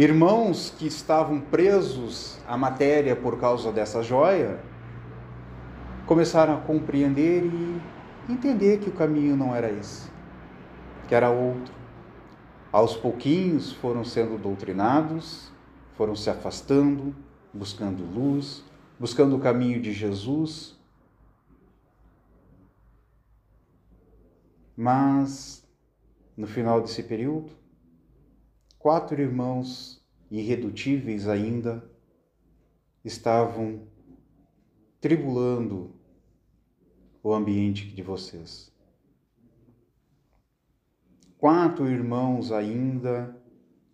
Irmãos 0.00 0.70
que 0.78 0.86
estavam 0.86 1.38
presos 1.38 2.38
à 2.48 2.56
matéria 2.56 3.14
por 3.14 3.38
causa 3.38 3.70
dessa 3.70 4.02
joia 4.02 4.58
começaram 6.06 6.56
a 6.56 6.60
compreender 6.62 7.44
e 7.44 8.32
entender 8.32 8.78
que 8.78 8.88
o 8.88 8.92
caminho 8.94 9.36
não 9.36 9.54
era 9.54 9.70
esse, 9.70 10.10
que 11.06 11.14
era 11.14 11.28
outro, 11.28 11.74
Aos 12.72 12.96
pouquinhos 12.96 13.74
foram 13.74 14.02
sendo 14.02 14.38
doutrinados, 14.38 15.52
foram 15.98 16.16
se 16.16 16.30
afastando, 16.30 17.14
buscando 17.52 18.02
luz, 18.02 18.64
buscando 18.98 19.36
o 19.36 19.40
caminho 19.40 19.82
de 19.82 19.92
Jesus. 19.92 20.78
Mas, 24.74 25.62
no 26.34 26.46
final 26.46 26.80
desse 26.80 27.02
período, 27.02 27.59
quatro 28.80 29.20
irmãos 29.20 30.02
irredutíveis 30.30 31.28
ainda 31.28 31.84
estavam 33.04 33.86
tribulando 34.98 35.94
o 37.22 37.34
ambiente 37.34 37.86
de 37.86 38.02
vocês. 38.02 38.72
Quatro 41.36 41.86
irmãos 41.88 42.50
ainda 42.52 43.36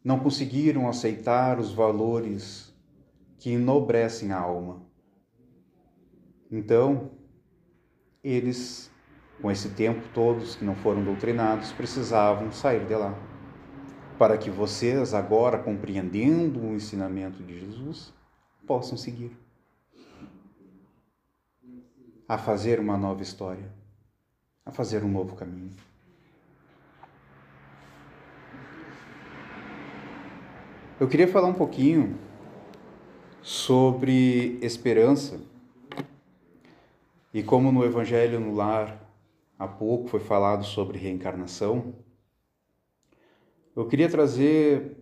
não 0.05 0.21
conseguiram 0.21 0.89
aceitar 0.89 1.59
os 1.59 1.73
valores 1.73 2.73
que 3.39 3.51
enobrecem 3.51 4.31
a 4.31 4.39
alma. 4.39 4.87
Então, 6.49 7.11
eles, 8.23 8.89
com 9.43 9.51
esse 9.51 9.71
tempo 9.71 10.09
todos 10.15 10.55
que 10.55 10.65
não 10.65 10.77
foram 10.77 11.03
doutrinados, 11.03 11.73
precisavam 11.73 12.53
sair 12.53 12.87
de 12.87 12.95
lá. 12.95 13.26
Para 14.19 14.39
que 14.39 14.49
vocês, 14.51 15.13
agora 15.13 15.59
compreendendo 15.59 16.61
o 16.61 16.75
ensinamento 16.75 17.43
de 17.43 17.61
Jesus, 17.61 18.15
possam 18.67 18.97
seguir 18.97 19.37
a 22.29 22.37
fazer 22.37 22.81
uma 22.81 22.97
nova 22.97 23.23
história, 23.23 23.71
a 24.65 24.73
fazer 24.73 25.05
um 25.05 25.09
novo 25.09 25.37
caminho. 25.37 25.71
Eu 30.99 31.07
queria 31.07 31.29
falar 31.29 31.49
um 31.49 31.55
pouquinho 31.55 32.19
sobre 33.43 34.59
esperança 34.63 35.39
e 37.35 37.43
como 37.43 37.71
no 37.71 37.85
Evangelho 37.85 38.41
no 38.41 38.55
Lar 38.55 38.99
há 39.59 39.69
pouco 39.69 40.09
foi 40.09 40.21
falado 40.21 40.65
sobre 40.65 40.99
reencarnação. 40.99 41.95
Eu 43.77 43.87
queria 43.87 44.09
trazer 44.09 44.97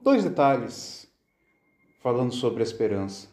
dois 0.00 0.22
detalhes 0.22 1.12
falando 2.00 2.32
sobre 2.32 2.62
a 2.62 2.64
esperança. 2.64 3.28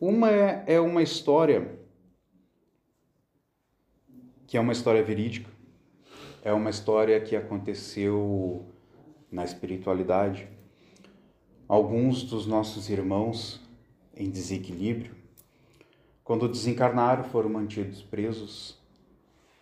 Uma 0.00 0.32
é, 0.32 0.64
é 0.66 0.80
uma 0.80 1.00
história 1.00 1.78
que 4.48 4.56
é 4.56 4.60
uma 4.60 4.72
história 4.72 5.00
verídica, 5.00 5.48
é 6.42 6.52
uma 6.52 6.70
história 6.70 7.20
que 7.20 7.36
aconteceu 7.36 8.66
na 9.30 9.44
espiritualidade. 9.44 10.48
Alguns 11.68 12.24
dos 12.24 12.46
nossos 12.48 12.90
irmãos 12.90 13.60
em 14.16 14.28
desequilíbrio, 14.28 15.14
quando 16.24 16.48
desencarnaram, 16.48 17.22
foram 17.22 17.48
mantidos 17.48 18.02
presos 18.02 18.76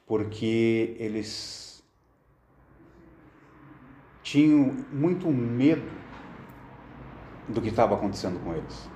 porque 0.07 0.97
eles 0.99 1.70
tinham 4.31 4.77
muito 4.93 5.27
medo 5.27 5.83
do 7.49 7.61
que 7.61 7.69
estava 7.69 7.97
acontecendo 7.97 8.39
com 8.45 8.55
eles. 8.55 8.89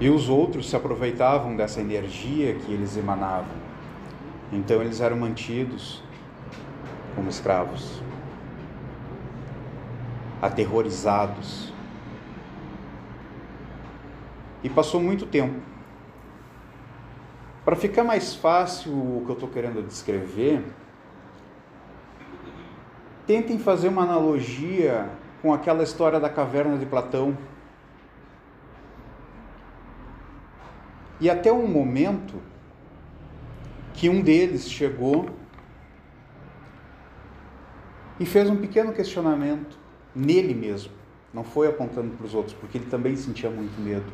E 0.00 0.08
os 0.08 0.30
outros 0.30 0.70
se 0.70 0.74
aproveitavam 0.74 1.54
dessa 1.54 1.82
energia 1.82 2.54
que 2.54 2.72
eles 2.72 2.96
emanavam. 2.96 3.54
Então 4.50 4.80
eles 4.80 5.02
eram 5.02 5.18
mantidos 5.18 6.02
como 7.14 7.28
escravos, 7.28 8.02
aterrorizados. 10.40 11.74
E 14.64 14.70
passou 14.70 14.98
muito 14.98 15.26
tempo. 15.26 15.60
Para 17.66 17.76
ficar 17.76 18.02
mais 18.02 18.34
fácil 18.34 18.92
o 18.92 19.22
que 19.26 19.30
eu 19.30 19.34
estou 19.34 19.50
querendo 19.50 19.86
descrever, 19.86 20.64
tentem 23.26 23.58
fazer 23.58 23.88
uma 23.88 24.02
analogia 24.02 25.08
com 25.40 25.52
aquela 25.52 25.82
história 25.82 26.20
da 26.20 26.28
caverna 26.28 26.76
de 26.78 26.86
Platão 26.86 27.36
E 31.22 31.30
até 31.30 31.52
um 31.52 31.68
momento 31.68 32.34
que 33.94 34.08
um 34.08 34.20
deles 34.20 34.68
chegou 34.68 35.30
e 38.18 38.26
fez 38.26 38.50
um 38.50 38.56
pequeno 38.56 38.92
questionamento 38.92 39.78
nele 40.12 40.52
mesmo, 40.52 40.90
não 41.32 41.44
foi 41.44 41.68
apontando 41.68 42.16
para 42.16 42.26
os 42.26 42.34
outros, 42.34 42.56
porque 42.56 42.76
ele 42.76 42.86
também 42.86 43.14
sentia 43.14 43.48
muito 43.48 43.80
medo. 43.80 44.12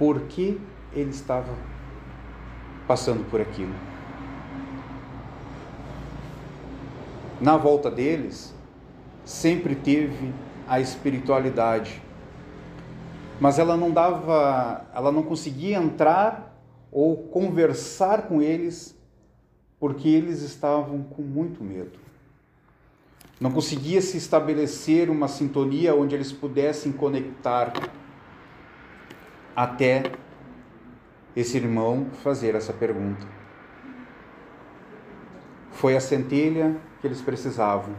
Por 0.00 0.22
que 0.22 0.60
ele 0.92 1.10
estava 1.10 1.54
passando 2.88 3.24
por 3.30 3.40
aquilo? 3.40 3.72
Na 7.40 7.56
volta 7.56 7.90
deles, 7.90 8.54
sempre 9.24 9.74
teve 9.74 10.32
a 10.66 10.80
espiritualidade 10.80 12.02
mas 13.38 13.58
ela 13.58 13.76
não 13.76 13.90
dava, 13.90 14.86
ela 14.94 15.12
não 15.12 15.22
conseguia 15.22 15.76
entrar 15.76 16.58
ou 16.90 17.16
conversar 17.16 18.22
com 18.22 18.40
eles 18.40 18.96
porque 19.78 20.08
eles 20.08 20.40
estavam 20.40 21.02
com 21.02 21.22
muito 21.22 21.62
medo. 21.62 21.98
Não 23.38 23.50
conseguia 23.50 24.00
se 24.00 24.16
estabelecer 24.16 25.10
uma 25.10 25.28
sintonia 25.28 25.94
onde 25.94 26.14
eles 26.14 26.32
pudessem 26.32 26.90
conectar 26.90 27.74
até 29.54 30.12
esse 31.34 31.58
irmão 31.58 32.06
fazer 32.22 32.54
essa 32.54 32.72
pergunta. 32.72 33.26
Foi 35.72 35.94
a 35.94 36.00
centelha 36.00 36.80
eles 37.06 37.20
precisavam. 37.20 37.94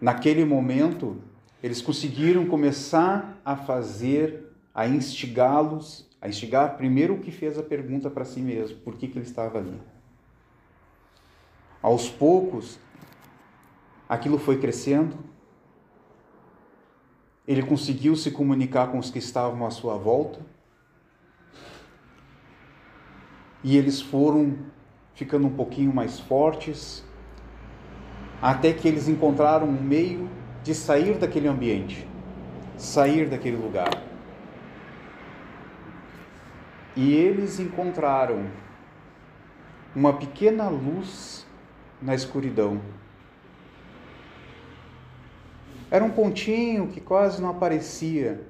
Naquele 0.00 0.44
momento, 0.44 1.20
eles 1.62 1.82
conseguiram 1.82 2.46
começar 2.46 3.40
a 3.44 3.56
fazer, 3.56 4.52
a 4.72 4.86
instigá-los, 4.86 6.08
a 6.20 6.28
instigar 6.28 6.76
primeiro 6.76 7.14
o 7.14 7.20
que 7.20 7.32
fez 7.32 7.58
a 7.58 7.62
pergunta 7.62 8.08
para 8.08 8.24
si 8.24 8.40
mesmo, 8.40 8.78
por 8.78 8.96
que, 8.96 9.08
que 9.08 9.18
ele 9.18 9.26
estava 9.26 9.58
ali. 9.58 9.80
Aos 11.82 12.08
poucos, 12.08 12.78
aquilo 14.08 14.38
foi 14.38 14.58
crescendo, 14.58 15.16
ele 17.46 17.62
conseguiu 17.62 18.14
se 18.14 18.30
comunicar 18.30 18.92
com 18.92 18.98
os 18.98 19.10
que 19.10 19.18
estavam 19.18 19.66
à 19.66 19.70
sua 19.70 19.96
volta, 19.96 20.40
e 23.64 23.76
eles 23.76 24.00
foram 24.00 24.56
ficando 25.18 25.48
um 25.48 25.50
pouquinho 25.50 25.92
mais 25.92 26.20
fortes, 26.20 27.04
até 28.40 28.72
que 28.72 28.86
eles 28.86 29.08
encontraram 29.08 29.66
um 29.66 29.72
meio 29.72 30.30
de 30.62 30.72
sair 30.72 31.18
daquele 31.18 31.48
ambiente, 31.48 32.06
sair 32.76 33.28
daquele 33.28 33.56
lugar. 33.56 33.90
E 36.94 37.12
eles 37.12 37.58
encontraram 37.58 38.46
uma 39.92 40.12
pequena 40.12 40.68
luz 40.68 41.44
na 42.00 42.14
escuridão. 42.14 42.80
Era 45.90 46.04
um 46.04 46.10
pontinho 46.10 46.86
que 46.86 47.00
quase 47.00 47.42
não 47.42 47.50
aparecia 47.50 48.40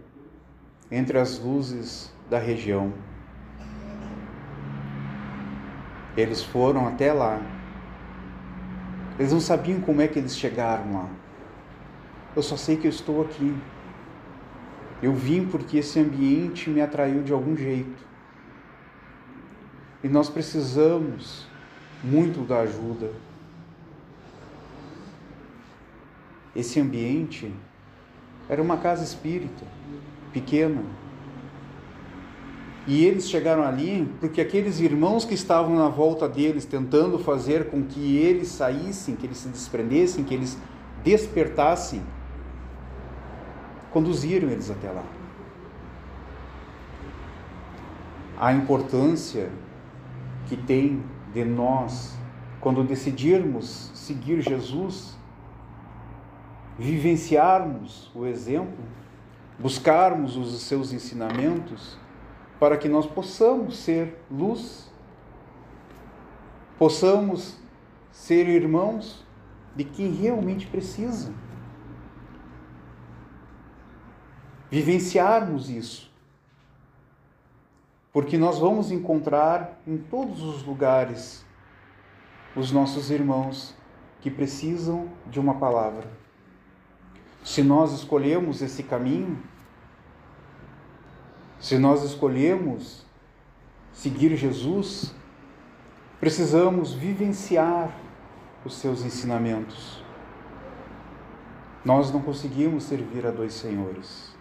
entre 0.91 1.19
as 1.19 1.39
luzes 1.39 2.13
da 2.29 2.39
região. 2.39 2.93
Eles 6.19 6.43
foram 6.43 6.89
até 6.89 7.13
lá. 7.13 7.41
Eles 9.21 9.33
não 9.33 9.41
sabiam 9.41 9.81
como 9.81 10.01
é 10.01 10.09
que 10.09 10.19
eles 10.19 10.37
chegaram 10.37 10.93
lá. 10.93 11.09
Eu 12.35 12.43
só 12.43 12.57
sei 12.57 12.77
que 12.77 12.89
eu 12.89 12.91
estou 12.91 13.23
aqui. 13.23 13.57
Eu 15.01 15.15
vim 15.15 15.47
porque 15.47 15.79
esse 15.79 16.01
ambiente 16.01 16.69
me 16.71 16.81
atraiu 16.81 17.23
de 17.23 17.33
algum 17.33 17.57
jeito. 17.57 18.05
E 20.03 20.09
nós 20.09 20.29
precisamos 20.29 21.47
muito 22.03 22.45
da 22.45 22.63
ajuda. 22.63 23.13
Esse 26.55 26.81
ambiente 26.81 27.55
era 28.49 28.61
uma 28.61 28.79
casa 28.79 29.05
espírita, 29.05 29.65
pequena. 30.33 30.83
E 32.89 33.05
eles 33.05 33.29
chegaram 33.29 33.65
ali 33.65 34.11
porque 34.19 34.41
aqueles 34.41 34.81
irmãos 34.81 35.23
que 35.23 35.35
estavam 35.35 35.77
na 35.77 35.91
volta 35.91 36.27
deles, 36.27 36.65
tentando 36.65 37.19
fazer 37.19 37.69
com 37.69 37.83
que 37.83 38.17
eles 38.17 38.49
saíssem, 38.49 39.15
que 39.15 39.27
eles 39.27 39.37
se 39.37 39.49
desprendessem, 39.51 40.25
que 40.25 40.33
eles 40.33 40.57
despertassem, 41.05 42.03
conduziram 43.91 44.49
eles 44.49 44.71
até 44.71 44.91
lá. 44.91 45.05
A 48.41 48.55
importância 48.55 49.51
que 50.47 50.57
tem 50.57 51.03
de 51.35 51.45
nós 51.45 52.17
quando 52.59 52.83
decidirmos 52.83 53.91
seguir 53.93 54.41
Jesus, 54.41 55.15
vivenciarmos 56.79 58.11
o 58.15 58.25
exemplo, 58.25 58.83
buscarmos 59.59 60.39
os 60.39 60.59
seus 60.63 60.91
ensinamentos, 60.91 61.99
para 62.59 62.77
que 62.77 62.89
nós 62.89 63.07
possamos 63.07 63.79
ser 63.79 64.19
luz, 64.31 64.91
possamos 66.79 67.57
ser 68.11 68.49
irmãos 68.49 69.25
de 69.75 69.85
quem 69.85 70.13
realmente 70.13 70.67
precisa. 70.67 71.33
Vivenciarmos 74.71 75.71
isso. 75.71 76.09
Porque 78.13 78.37
nós 78.37 78.59
vamos 78.59 78.91
encontrar 78.91 79.81
em 79.87 79.97
todos 79.97 80.43
os 80.43 80.65
lugares 80.65 81.47
os 82.57 82.73
nossos 82.73 83.11
irmãos 83.11 83.75
que 84.21 84.31
precisam 84.31 85.09
de 85.27 85.39
uma 85.39 85.55
palavra. 85.55 86.11
Se 87.45 87.63
nós 87.63 87.93
escolhemos 87.93 88.61
esse 88.61 88.83
caminho, 88.83 89.41
se 91.61 91.79
nós 91.79 92.03
escolhemos 92.05 93.05
seguir 93.93 94.37
Jesus, 94.37 95.15
precisamos 96.21 96.93
vivenciar 96.93 97.93
os 98.65 98.75
seus 98.75 99.05
ensinamentos. 99.05 100.03
Nós 101.85 102.13
não 102.13 102.21
conseguimos 102.21 102.85
servir 102.85 103.27
a 103.27 103.31
dois 103.31 103.55
senhores. 103.55 104.37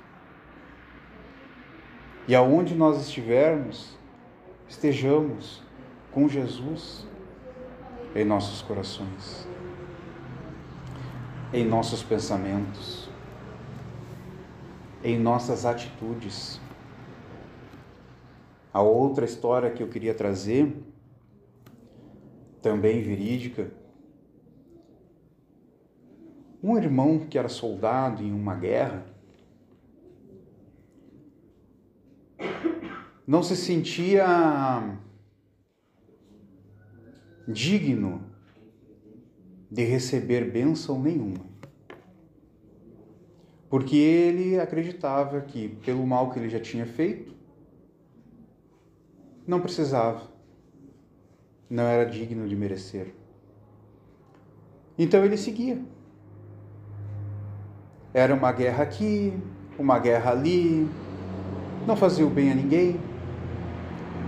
E 2.28 2.36
aonde 2.36 2.76
nós 2.76 3.00
estivermos, 3.02 3.98
estejamos 4.68 5.64
com 6.12 6.28
Jesus 6.28 7.08
em 8.14 8.26
nossos 8.26 8.62
corações, 8.62 9.48
em 11.54 11.66
nossos 11.66 12.04
pensamentos, 12.04 13.10
em 15.04 15.18
nossas 15.18 15.66
atitudes. 15.66 16.60
A 18.78 18.82
outra 18.84 19.26
história 19.26 19.72
que 19.72 19.82
eu 19.82 19.88
queria 19.88 20.13
trazer, 20.13 20.72
também 22.62 23.02
verídica, 23.02 23.72
um 26.62 26.78
irmão 26.78 27.26
que 27.28 27.40
era 27.40 27.50
soldado 27.50 28.22
em 28.22 28.32
uma 28.32 28.54
guerra 28.54 29.04
não 33.26 33.42
se 33.42 33.56
sentia 33.56 34.28
digno 37.48 38.22
de 39.72 39.86
receber 39.86 40.52
bênção 40.52 41.02
nenhuma. 41.02 41.48
Porque 43.72 43.98
ele 43.98 44.60
acreditava 44.60 45.42
que, 45.42 45.68
pelo 45.84 46.06
mal 46.06 46.30
que 46.30 46.38
ele 46.38 46.48
já 46.48 46.60
tinha 46.60 46.86
feito, 46.86 47.37
não 49.48 49.62
precisava, 49.62 50.24
não 51.70 51.84
era 51.84 52.06
digno 52.06 52.48
de 52.48 52.56
merecer. 52.56 53.16
Então 54.98 55.24
ele 55.24 55.38
seguia. 55.38 55.82
Era 58.14 58.34
uma 58.34 58.52
guerra 58.52 58.84
aqui, 58.84 59.34
uma 59.80 59.98
guerra 60.00 60.32
ali, 60.32 60.90
não 61.86 61.96
fazia 61.96 62.26
o 62.26 62.30
bem 62.30 62.52
a 62.52 62.56
ninguém. 62.56 63.00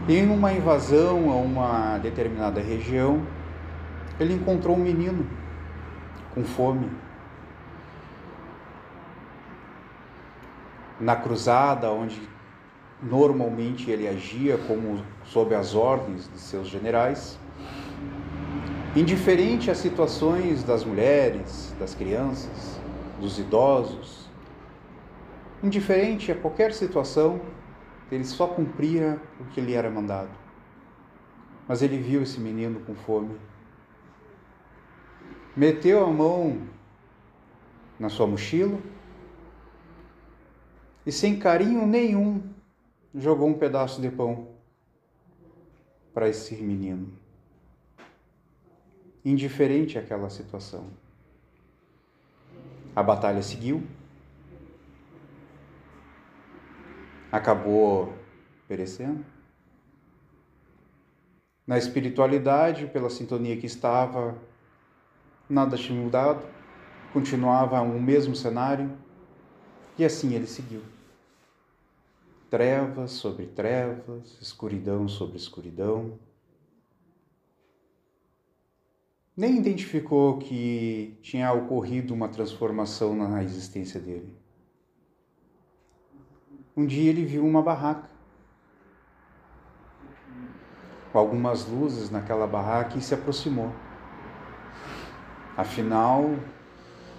Em 0.08 0.27
uma 0.29 0.53
invasão 0.53 1.29
a 1.29 1.36
uma 1.36 1.97
determinada 1.97 2.62
região, 2.62 3.21
ele 4.19 4.34
encontrou 4.34 4.75
um 4.75 4.79
menino 4.79 5.27
com 6.34 6.43
fome. 6.43 6.89
Na 10.99 11.15
cruzada, 11.15 11.91
onde 11.91 12.21
normalmente 13.01 13.89
ele 13.89 14.07
agia 14.07 14.57
como 14.57 15.03
sob 15.25 15.55
as 15.55 15.73
ordens 15.73 16.29
de 16.31 16.39
seus 16.39 16.67
generais, 16.67 17.39
indiferente 18.95 19.71
às 19.71 19.77
situações 19.77 20.63
das 20.63 20.83
mulheres, 20.83 21.73
das 21.79 21.95
crianças, 21.95 22.79
dos 23.19 23.39
idosos, 23.39 24.29
indiferente 25.63 26.31
a 26.31 26.35
qualquer 26.35 26.73
situação, 26.73 27.39
ele 28.12 28.23
só 28.23 28.47
cumpria 28.47 29.21
o 29.39 29.45
que 29.45 29.62
lhe 29.62 29.73
era 29.73 29.89
mandado. 29.89 30.31
Mas 31.67 31.81
ele 31.81 31.97
viu 31.97 32.23
esse 32.23 32.39
menino 32.39 32.79
com 32.81 32.95
fome, 32.95 33.35
meteu 35.55 36.03
a 36.03 36.07
mão 36.07 36.62
na 37.99 38.09
sua 38.09 38.25
mochila 38.25 38.79
e, 41.05 41.12
sem 41.12 41.38
carinho 41.38 41.85
nenhum, 41.85 42.41
jogou 43.13 43.47
um 43.47 43.53
pedaço 43.53 44.01
de 44.01 44.09
pão 44.09 44.47
para 46.13 46.27
esse 46.27 46.55
menino, 46.55 47.11
indiferente 49.23 49.97
àquela 49.97 50.29
situação. 50.29 50.87
A 52.95 53.03
batalha 53.03 53.41
seguiu. 53.41 53.83
Acabou 57.31 58.13
perecendo. 58.67 59.23
Na 61.65 61.77
espiritualidade, 61.77 62.87
pela 62.87 63.09
sintonia 63.09 63.55
que 63.55 63.67
estava, 63.67 64.35
nada 65.47 65.77
tinha 65.77 66.01
mudado, 66.01 66.43
continuava 67.13 67.79
o 67.81 68.01
mesmo 68.01 68.35
cenário, 68.35 68.91
e 69.97 70.03
assim 70.03 70.33
ele 70.33 70.47
seguiu. 70.47 70.81
Trevas 72.49 73.12
sobre 73.12 73.45
trevas, 73.45 74.38
escuridão 74.41 75.07
sobre 75.07 75.38
escuridão, 75.38 76.17
nem 79.38 79.57
identificou 79.57 80.38
que 80.38 81.17
tinha 81.21 81.53
ocorrido 81.53 82.13
uma 82.13 82.27
transformação 82.27 83.15
na 83.15 83.43
existência 83.43 83.99
dele. 83.99 84.35
Um 86.75 86.85
dia 86.85 87.09
ele 87.09 87.23
viu 87.23 87.45
uma 87.45 87.62
barraca, 87.62 88.09
com 91.12 91.19
algumas 91.19 91.65
luzes 91.67 92.09
naquela 92.09 92.47
barraca 92.47 92.97
e 92.97 93.01
se 93.01 93.13
aproximou. 93.13 93.71
Afinal, 95.55 96.23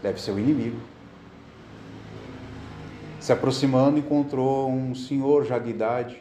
deve 0.03 0.21
ser 0.21 0.33
o 0.33 0.39
inimigo. 0.39 0.90
Se 3.31 3.35
aproximando, 3.35 3.97
encontrou 3.97 4.69
um 4.69 4.93
senhor 4.93 5.45
já 5.45 5.57
de 5.57 5.71
idade 5.71 6.21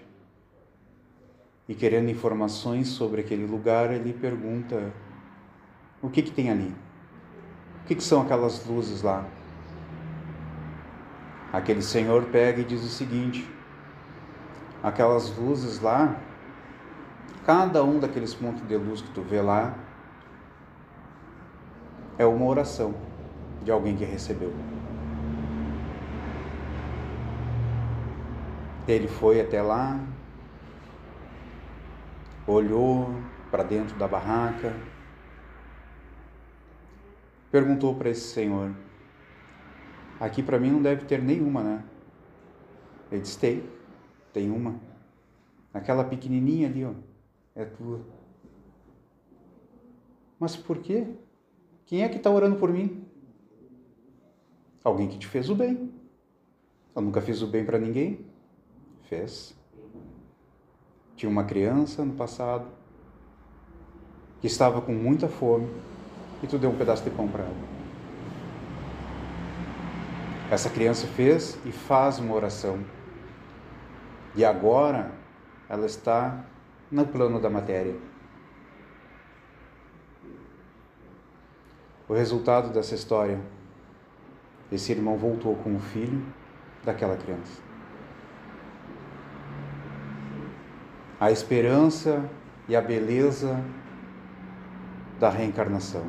e 1.67 1.73
querendo 1.73 2.11
informações 2.11 2.89
sobre 2.89 3.21
aquele 3.21 3.47
lugar, 3.47 3.91
ele 3.91 4.13
pergunta 4.13 4.93
o 6.03 6.07
que, 6.07 6.21
que 6.21 6.29
tem 6.29 6.51
ali? 6.51 6.71
O 7.81 7.87
que, 7.87 7.95
que 7.95 8.03
são 8.03 8.21
aquelas 8.21 8.63
luzes 8.63 9.01
lá? 9.01 9.25
Aquele 11.51 11.81
senhor 11.81 12.25
pega 12.25 12.61
e 12.61 12.63
diz 12.63 12.83
o 12.83 12.89
seguinte: 12.89 13.43
aquelas 14.83 15.35
luzes 15.35 15.81
lá, 15.81 16.15
cada 17.43 17.83
um 17.83 17.97
daqueles 17.97 18.35
pontos 18.35 18.61
de 18.67 18.77
luz 18.77 19.01
que 19.01 19.09
tu 19.09 19.23
vê 19.23 19.41
lá, 19.41 19.73
é 22.19 22.25
uma 22.27 22.45
oração 22.45 22.93
de 23.63 23.71
alguém 23.71 23.95
que 23.95 24.05
recebeu. 24.05 24.53
Ele 28.89 29.07
foi 29.07 29.39
até 29.39 29.61
lá, 29.61 30.03
olhou 32.47 33.07
para 33.51 33.61
dentro 33.61 33.95
da 33.99 34.07
barraca, 34.07 34.75
perguntou 37.51 37.93
para 37.93 38.09
esse 38.09 38.33
senhor: 38.33 38.75
Aqui 40.19 40.41
para 40.41 40.57
mim 40.57 40.71
não 40.71 40.81
deve 40.81 41.05
ter 41.05 41.21
nenhuma, 41.21 41.61
né? 41.61 41.83
Ele 43.11 43.21
disse: 43.21 43.37
Tem, 43.37 43.63
tem 44.33 44.49
uma. 44.49 44.79
Aquela 45.71 46.03
pequenininha 46.03 46.67
ali, 46.67 46.83
ó, 46.83 46.93
é 47.53 47.65
tua. 47.65 48.01
Mas 50.39 50.55
por 50.55 50.79
quê? 50.79 51.07
Quem 51.85 52.01
é 52.01 52.09
que 52.09 52.17
está 52.17 52.31
orando 52.31 52.55
por 52.55 52.73
mim? 52.73 53.05
Alguém 54.83 55.07
que 55.07 55.19
te 55.19 55.27
fez 55.27 55.47
o 55.47 55.53
bem. 55.53 55.93
Eu 56.95 57.03
nunca 57.03 57.21
fiz 57.21 57.43
o 57.43 57.47
bem 57.47 57.63
para 57.63 57.77
ninguém. 57.77 58.28
Fez. 59.09 59.55
Tinha 61.15 61.31
uma 61.31 61.43
criança 61.43 62.05
no 62.05 62.13
passado 62.13 62.67
que 64.39 64.45
estava 64.45 64.81
com 64.81 64.93
muita 64.93 65.27
fome 65.27 65.67
e 66.43 66.47
tu 66.47 66.59
deu 66.59 66.69
um 66.69 66.77
pedaço 66.77 67.03
de 67.03 67.09
pão 67.09 67.27
para 67.27 67.43
ela. 67.43 67.55
Essa 70.51 70.69
criança 70.69 71.07
fez 71.07 71.57
e 71.65 71.71
faz 71.71 72.19
uma 72.19 72.35
oração. 72.35 72.85
E 74.35 74.45
agora 74.45 75.11
ela 75.67 75.87
está 75.87 76.45
no 76.91 77.07
plano 77.07 77.41
da 77.41 77.49
matéria. 77.49 77.95
O 82.07 82.13
resultado 82.13 82.71
dessa 82.71 82.93
história: 82.93 83.41
esse 84.71 84.91
irmão 84.91 85.17
voltou 85.17 85.55
com 85.55 85.75
o 85.75 85.79
filho 85.79 86.23
daquela 86.85 87.17
criança. 87.17 87.68
A 91.19 91.31
esperança 91.31 92.29
e 92.67 92.75
a 92.75 92.81
beleza 92.81 93.61
da 95.19 95.29
reencarnação, 95.29 96.05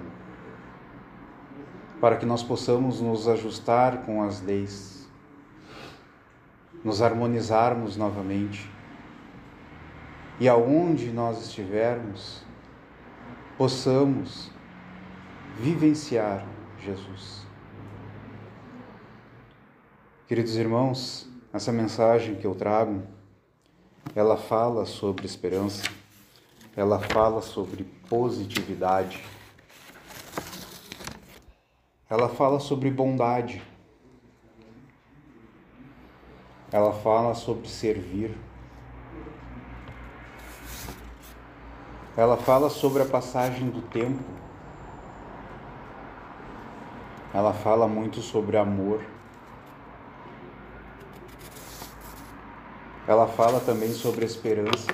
para 2.00 2.16
que 2.16 2.24
nós 2.24 2.42
possamos 2.42 3.00
nos 3.00 3.26
ajustar 3.26 4.02
com 4.02 4.22
as 4.22 4.40
leis, 4.40 5.08
nos 6.84 7.02
harmonizarmos 7.02 7.96
novamente 7.96 8.70
e 10.38 10.48
aonde 10.48 11.10
nós 11.12 11.42
estivermos, 11.42 12.42
possamos 13.58 14.50
vivenciar 15.58 16.46
Jesus. 16.78 17.46
Queridos 20.26 20.56
irmãos, 20.56 21.28
essa 21.52 21.70
mensagem 21.70 22.36
que 22.36 22.46
eu 22.46 22.54
trago, 22.54 23.02
ela 24.14 24.36
fala 24.36 24.84
sobre 24.84 25.24
esperança, 25.24 25.88
ela 26.76 26.98
fala 26.98 27.40
sobre 27.40 27.84
positividade, 28.08 29.22
ela 32.08 32.28
fala 32.28 32.58
sobre 32.58 32.90
bondade, 32.90 33.62
ela 36.72 36.92
fala 36.92 37.34
sobre 37.34 37.68
servir, 37.68 38.36
ela 42.16 42.36
fala 42.36 42.68
sobre 42.68 43.02
a 43.02 43.06
passagem 43.06 43.70
do 43.70 43.82
tempo, 43.82 44.24
ela 47.32 47.52
fala 47.52 47.86
muito 47.86 48.20
sobre 48.20 48.56
amor. 48.56 49.19
Ela 53.06 53.26
fala 53.26 53.60
também 53.60 53.92
sobre 53.92 54.24
esperança, 54.24 54.92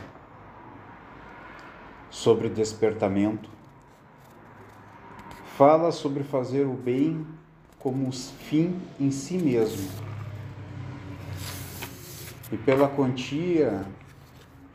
sobre 2.11 2.49
despertamento. 2.49 3.49
Fala 5.57 5.90
sobre 5.90 6.23
fazer 6.23 6.66
o 6.66 6.73
bem 6.73 7.27
como 7.79 8.11
fim 8.12 8.81
em 8.99 9.11
si 9.11 9.38
mesmo. 9.38 9.88
E 12.53 12.57
pela 12.57 12.88
quantia 12.88 13.85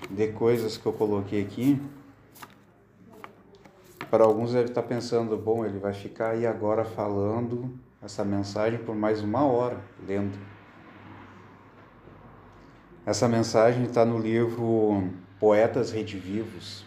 de 0.10 0.28
coisas 0.34 0.78
que 0.78 0.86
eu 0.86 0.94
coloquei 0.94 1.42
aqui, 1.42 1.82
para 4.10 4.26
alguns 4.26 4.54
ele 4.54 4.68
está 4.68 4.84
pensando, 4.84 5.38
bom, 5.38 5.66
ele 5.66 5.80
vai 5.80 5.94
ficar 5.94 6.32
aí 6.32 6.46
agora 6.46 6.84
falando 6.84 7.72
essa 8.02 8.26
mensagem 8.26 8.80
por 8.80 8.94
mais 8.94 9.22
uma 9.22 9.46
hora, 9.46 9.80
lendo. 10.06 10.38
Essa 13.04 13.28
mensagem 13.28 13.86
está 13.86 14.06
no 14.06 14.20
livro 14.20 15.10
Poetas 15.40 15.90
Redivivos. 15.90 16.86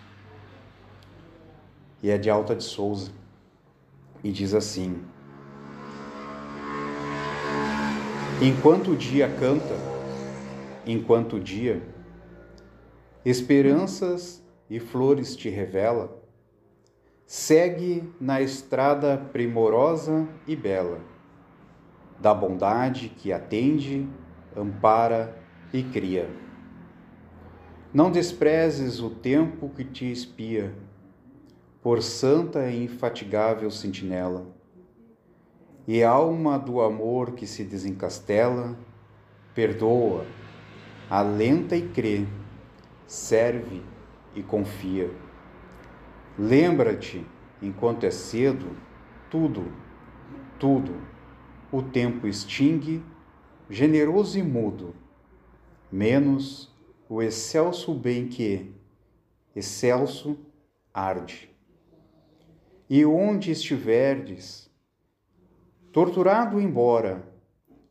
E 2.00 2.09
é 2.09 2.16
de 2.16 2.31
Alta 2.31 2.55
de 2.55 2.62
Souza. 2.62 3.11
E 4.22 4.31
diz 4.31 4.55
assim: 4.55 5.03
Enquanto 8.40 8.92
o 8.92 8.96
dia 8.96 9.29
canta, 9.29 9.74
enquanto 10.87 11.35
o 11.35 11.40
dia, 11.40 11.83
esperanças 13.24 14.40
e 14.70 14.79
flores 14.79 15.35
te 15.35 15.48
revela, 15.48 16.22
segue 17.27 18.09
na 18.20 18.40
estrada 18.40 19.18
primorosa 19.18 20.29
e 20.46 20.55
bela, 20.55 21.00
da 22.20 22.33
bondade 22.33 23.09
que 23.09 23.33
atende, 23.33 24.09
ampara 24.57 25.42
e 25.72 25.83
cria. 25.83 26.29
Não 27.92 28.11
desprezes 28.11 29.00
o 29.00 29.09
tempo 29.11 29.68
que 29.68 29.85
te 29.85 30.11
espia, 30.11 30.74
por 31.81 32.03
santa 32.03 32.68
e 32.68 32.85
infatigável 32.85 33.70
sentinela, 33.70 34.46
e 35.87 36.03
alma 36.03 36.59
do 36.59 36.81
amor 36.81 37.33
que 37.33 37.46
se 37.46 37.62
desencastela, 37.62 38.77
perdoa, 39.55 40.27
alenta 41.09 41.77
e 41.77 41.88
crê, 41.88 42.27
serve 43.07 43.83
e 44.35 44.42
confia. 44.42 45.11
Lembra-te, 46.38 47.24
enquanto 47.62 48.05
é 48.05 48.11
cedo, 48.11 48.66
tudo, 49.31 49.70
tudo, 50.59 50.96
o 51.70 51.83
tempo 51.83 52.27
extingue, 52.27 53.05
generoso 53.68 54.38
e 54.38 54.42
mudo, 54.42 54.94
menos 55.94 56.68
o 57.09 57.22
excelso 57.22 57.94
bem 57.94 58.26
que, 58.26 58.74
excelso, 59.54 60.37
arde. 60.92 61.48
E 62.90 63.04
onde 63.07 63.52
estiverdes, 63.52 64.68
torturado 65.92 66.61
embora, 66.61 67.22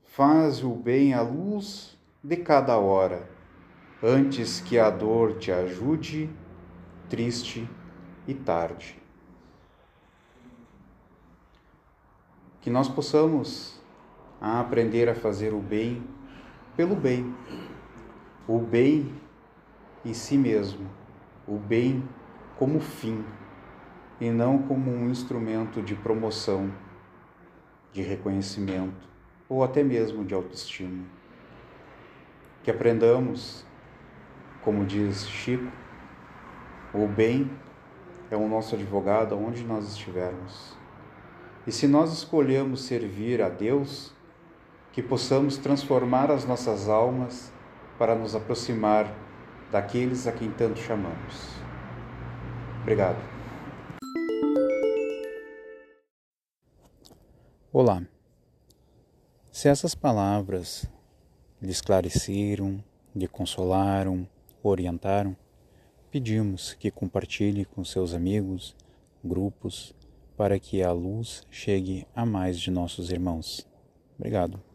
faz 0.04 0.62
o 0.66 0.72
bem 0.72 1.14
à 1.14 1.22
luz 1.22 1.98
de 2.22 2.36
cada 2.36 2.78
hora, 2.78 3.30
antes 4.04 4.60
que 4.60 4.78
a 4.78 4.90
dor 4.90 5.38
te 5.38 5.50
ajude, 5.50 6.30
triste 7.10 7.66
e 8.28 8.34
tarde. 8.34 9.02
Que 12.60 12.70
nós 12.70 12.90
possamos 12.90 13.82
aprender 14.42 15.08
a 15.08 15.16
fazer 15.16 15.54
o 15.54 15.62
bem 15.62 16.04
pelo 16.76 16.98
bem, 16.98 17.34
o 18.48 18.60
bem 18.60 19.10
em 20.04 20.14
si 20.14 20.38
mesmo, 20.38 20.90
o 21.48 21.58
bem 21.58 22.04
como 22.58 22.82
fim 22.82 23.24
e 24.20 24.30
não 24.30 24.58
como 24.58 24.92
um 24.92 25.10
instrumento 25.10 25.82
de 25.82 25.96
promoção, 25.96 26.70
de 27.94 28.02
reconhecimento 28.02 29.08
ou 29.48 29.64
até 29.64 29.82
mesmo 29.82 30.26
de 30.26 30.34
autoestima. 30.34 31.06
Que 32.64 32.72
aprendamos, 32.72 33.66
como 34.62 34.86
diz 34.86 35.26
Chico, 35.28 35.72
o 36.94 37.08
bem 37.08 37.50
é 38.30 38.36
o 38.36 38.48
nosso 38.48 38.76
advogado 38.76 39.36
aonde 39.36 39.64
nós 39.64 39.88
estivermos. 39.88 40.78
E 41.66 41.72
se 41.72 41.88
nós 41.88 42.12
escolhemos 42.12 42.84
servir 42.84 43.42
a 43.42 43.48
Deus, 43.48 44.14
que 44.92 45.02
possamos 45.02 45.58
transformar 45.58 46.30
as 46.30 46.46
nossas 46.46 46.90
almas 46.90 47.53
para 48.04 48.16
nos 48.16 48.36
aproximar 48.36 49.18
daqueles 49.72 50.28
a 50.28 50.34
quem 50.34 50.52
tanto 50.52 50.78
chamamos. 50.78 51.56
Obrigado. 52.82 53.16
Olá. 57.72 58.06
Se 59.54 59.70
essas 59.70 59.96
palavras 59.96 60.86
lhe 61.62 61.72
esclareceram, 61.72 62.84
lhe 63.16 63.26
consolaram, 63.26 64.28
orientaram, 64.62 65.34
pedimos 66.12 66.74
que 66.74 66.92
compartilhe 66.92 67.64
com 67.64 67.86
seus 67.86 68.14
amigos, 68.14 68.76
grupos, 69.24 69.96
para 70.36 70.60
que 70.60 70.84
a 70.84 70.92
luz 70.92 71.48
chegue 71.50 72.06
a 72.14 72.26
mais 72.26 72.60
de 72.60 72.70
nossos 72.70 73.12
irmãos. 73.12 73.66
Obrigado. 74.20 74.73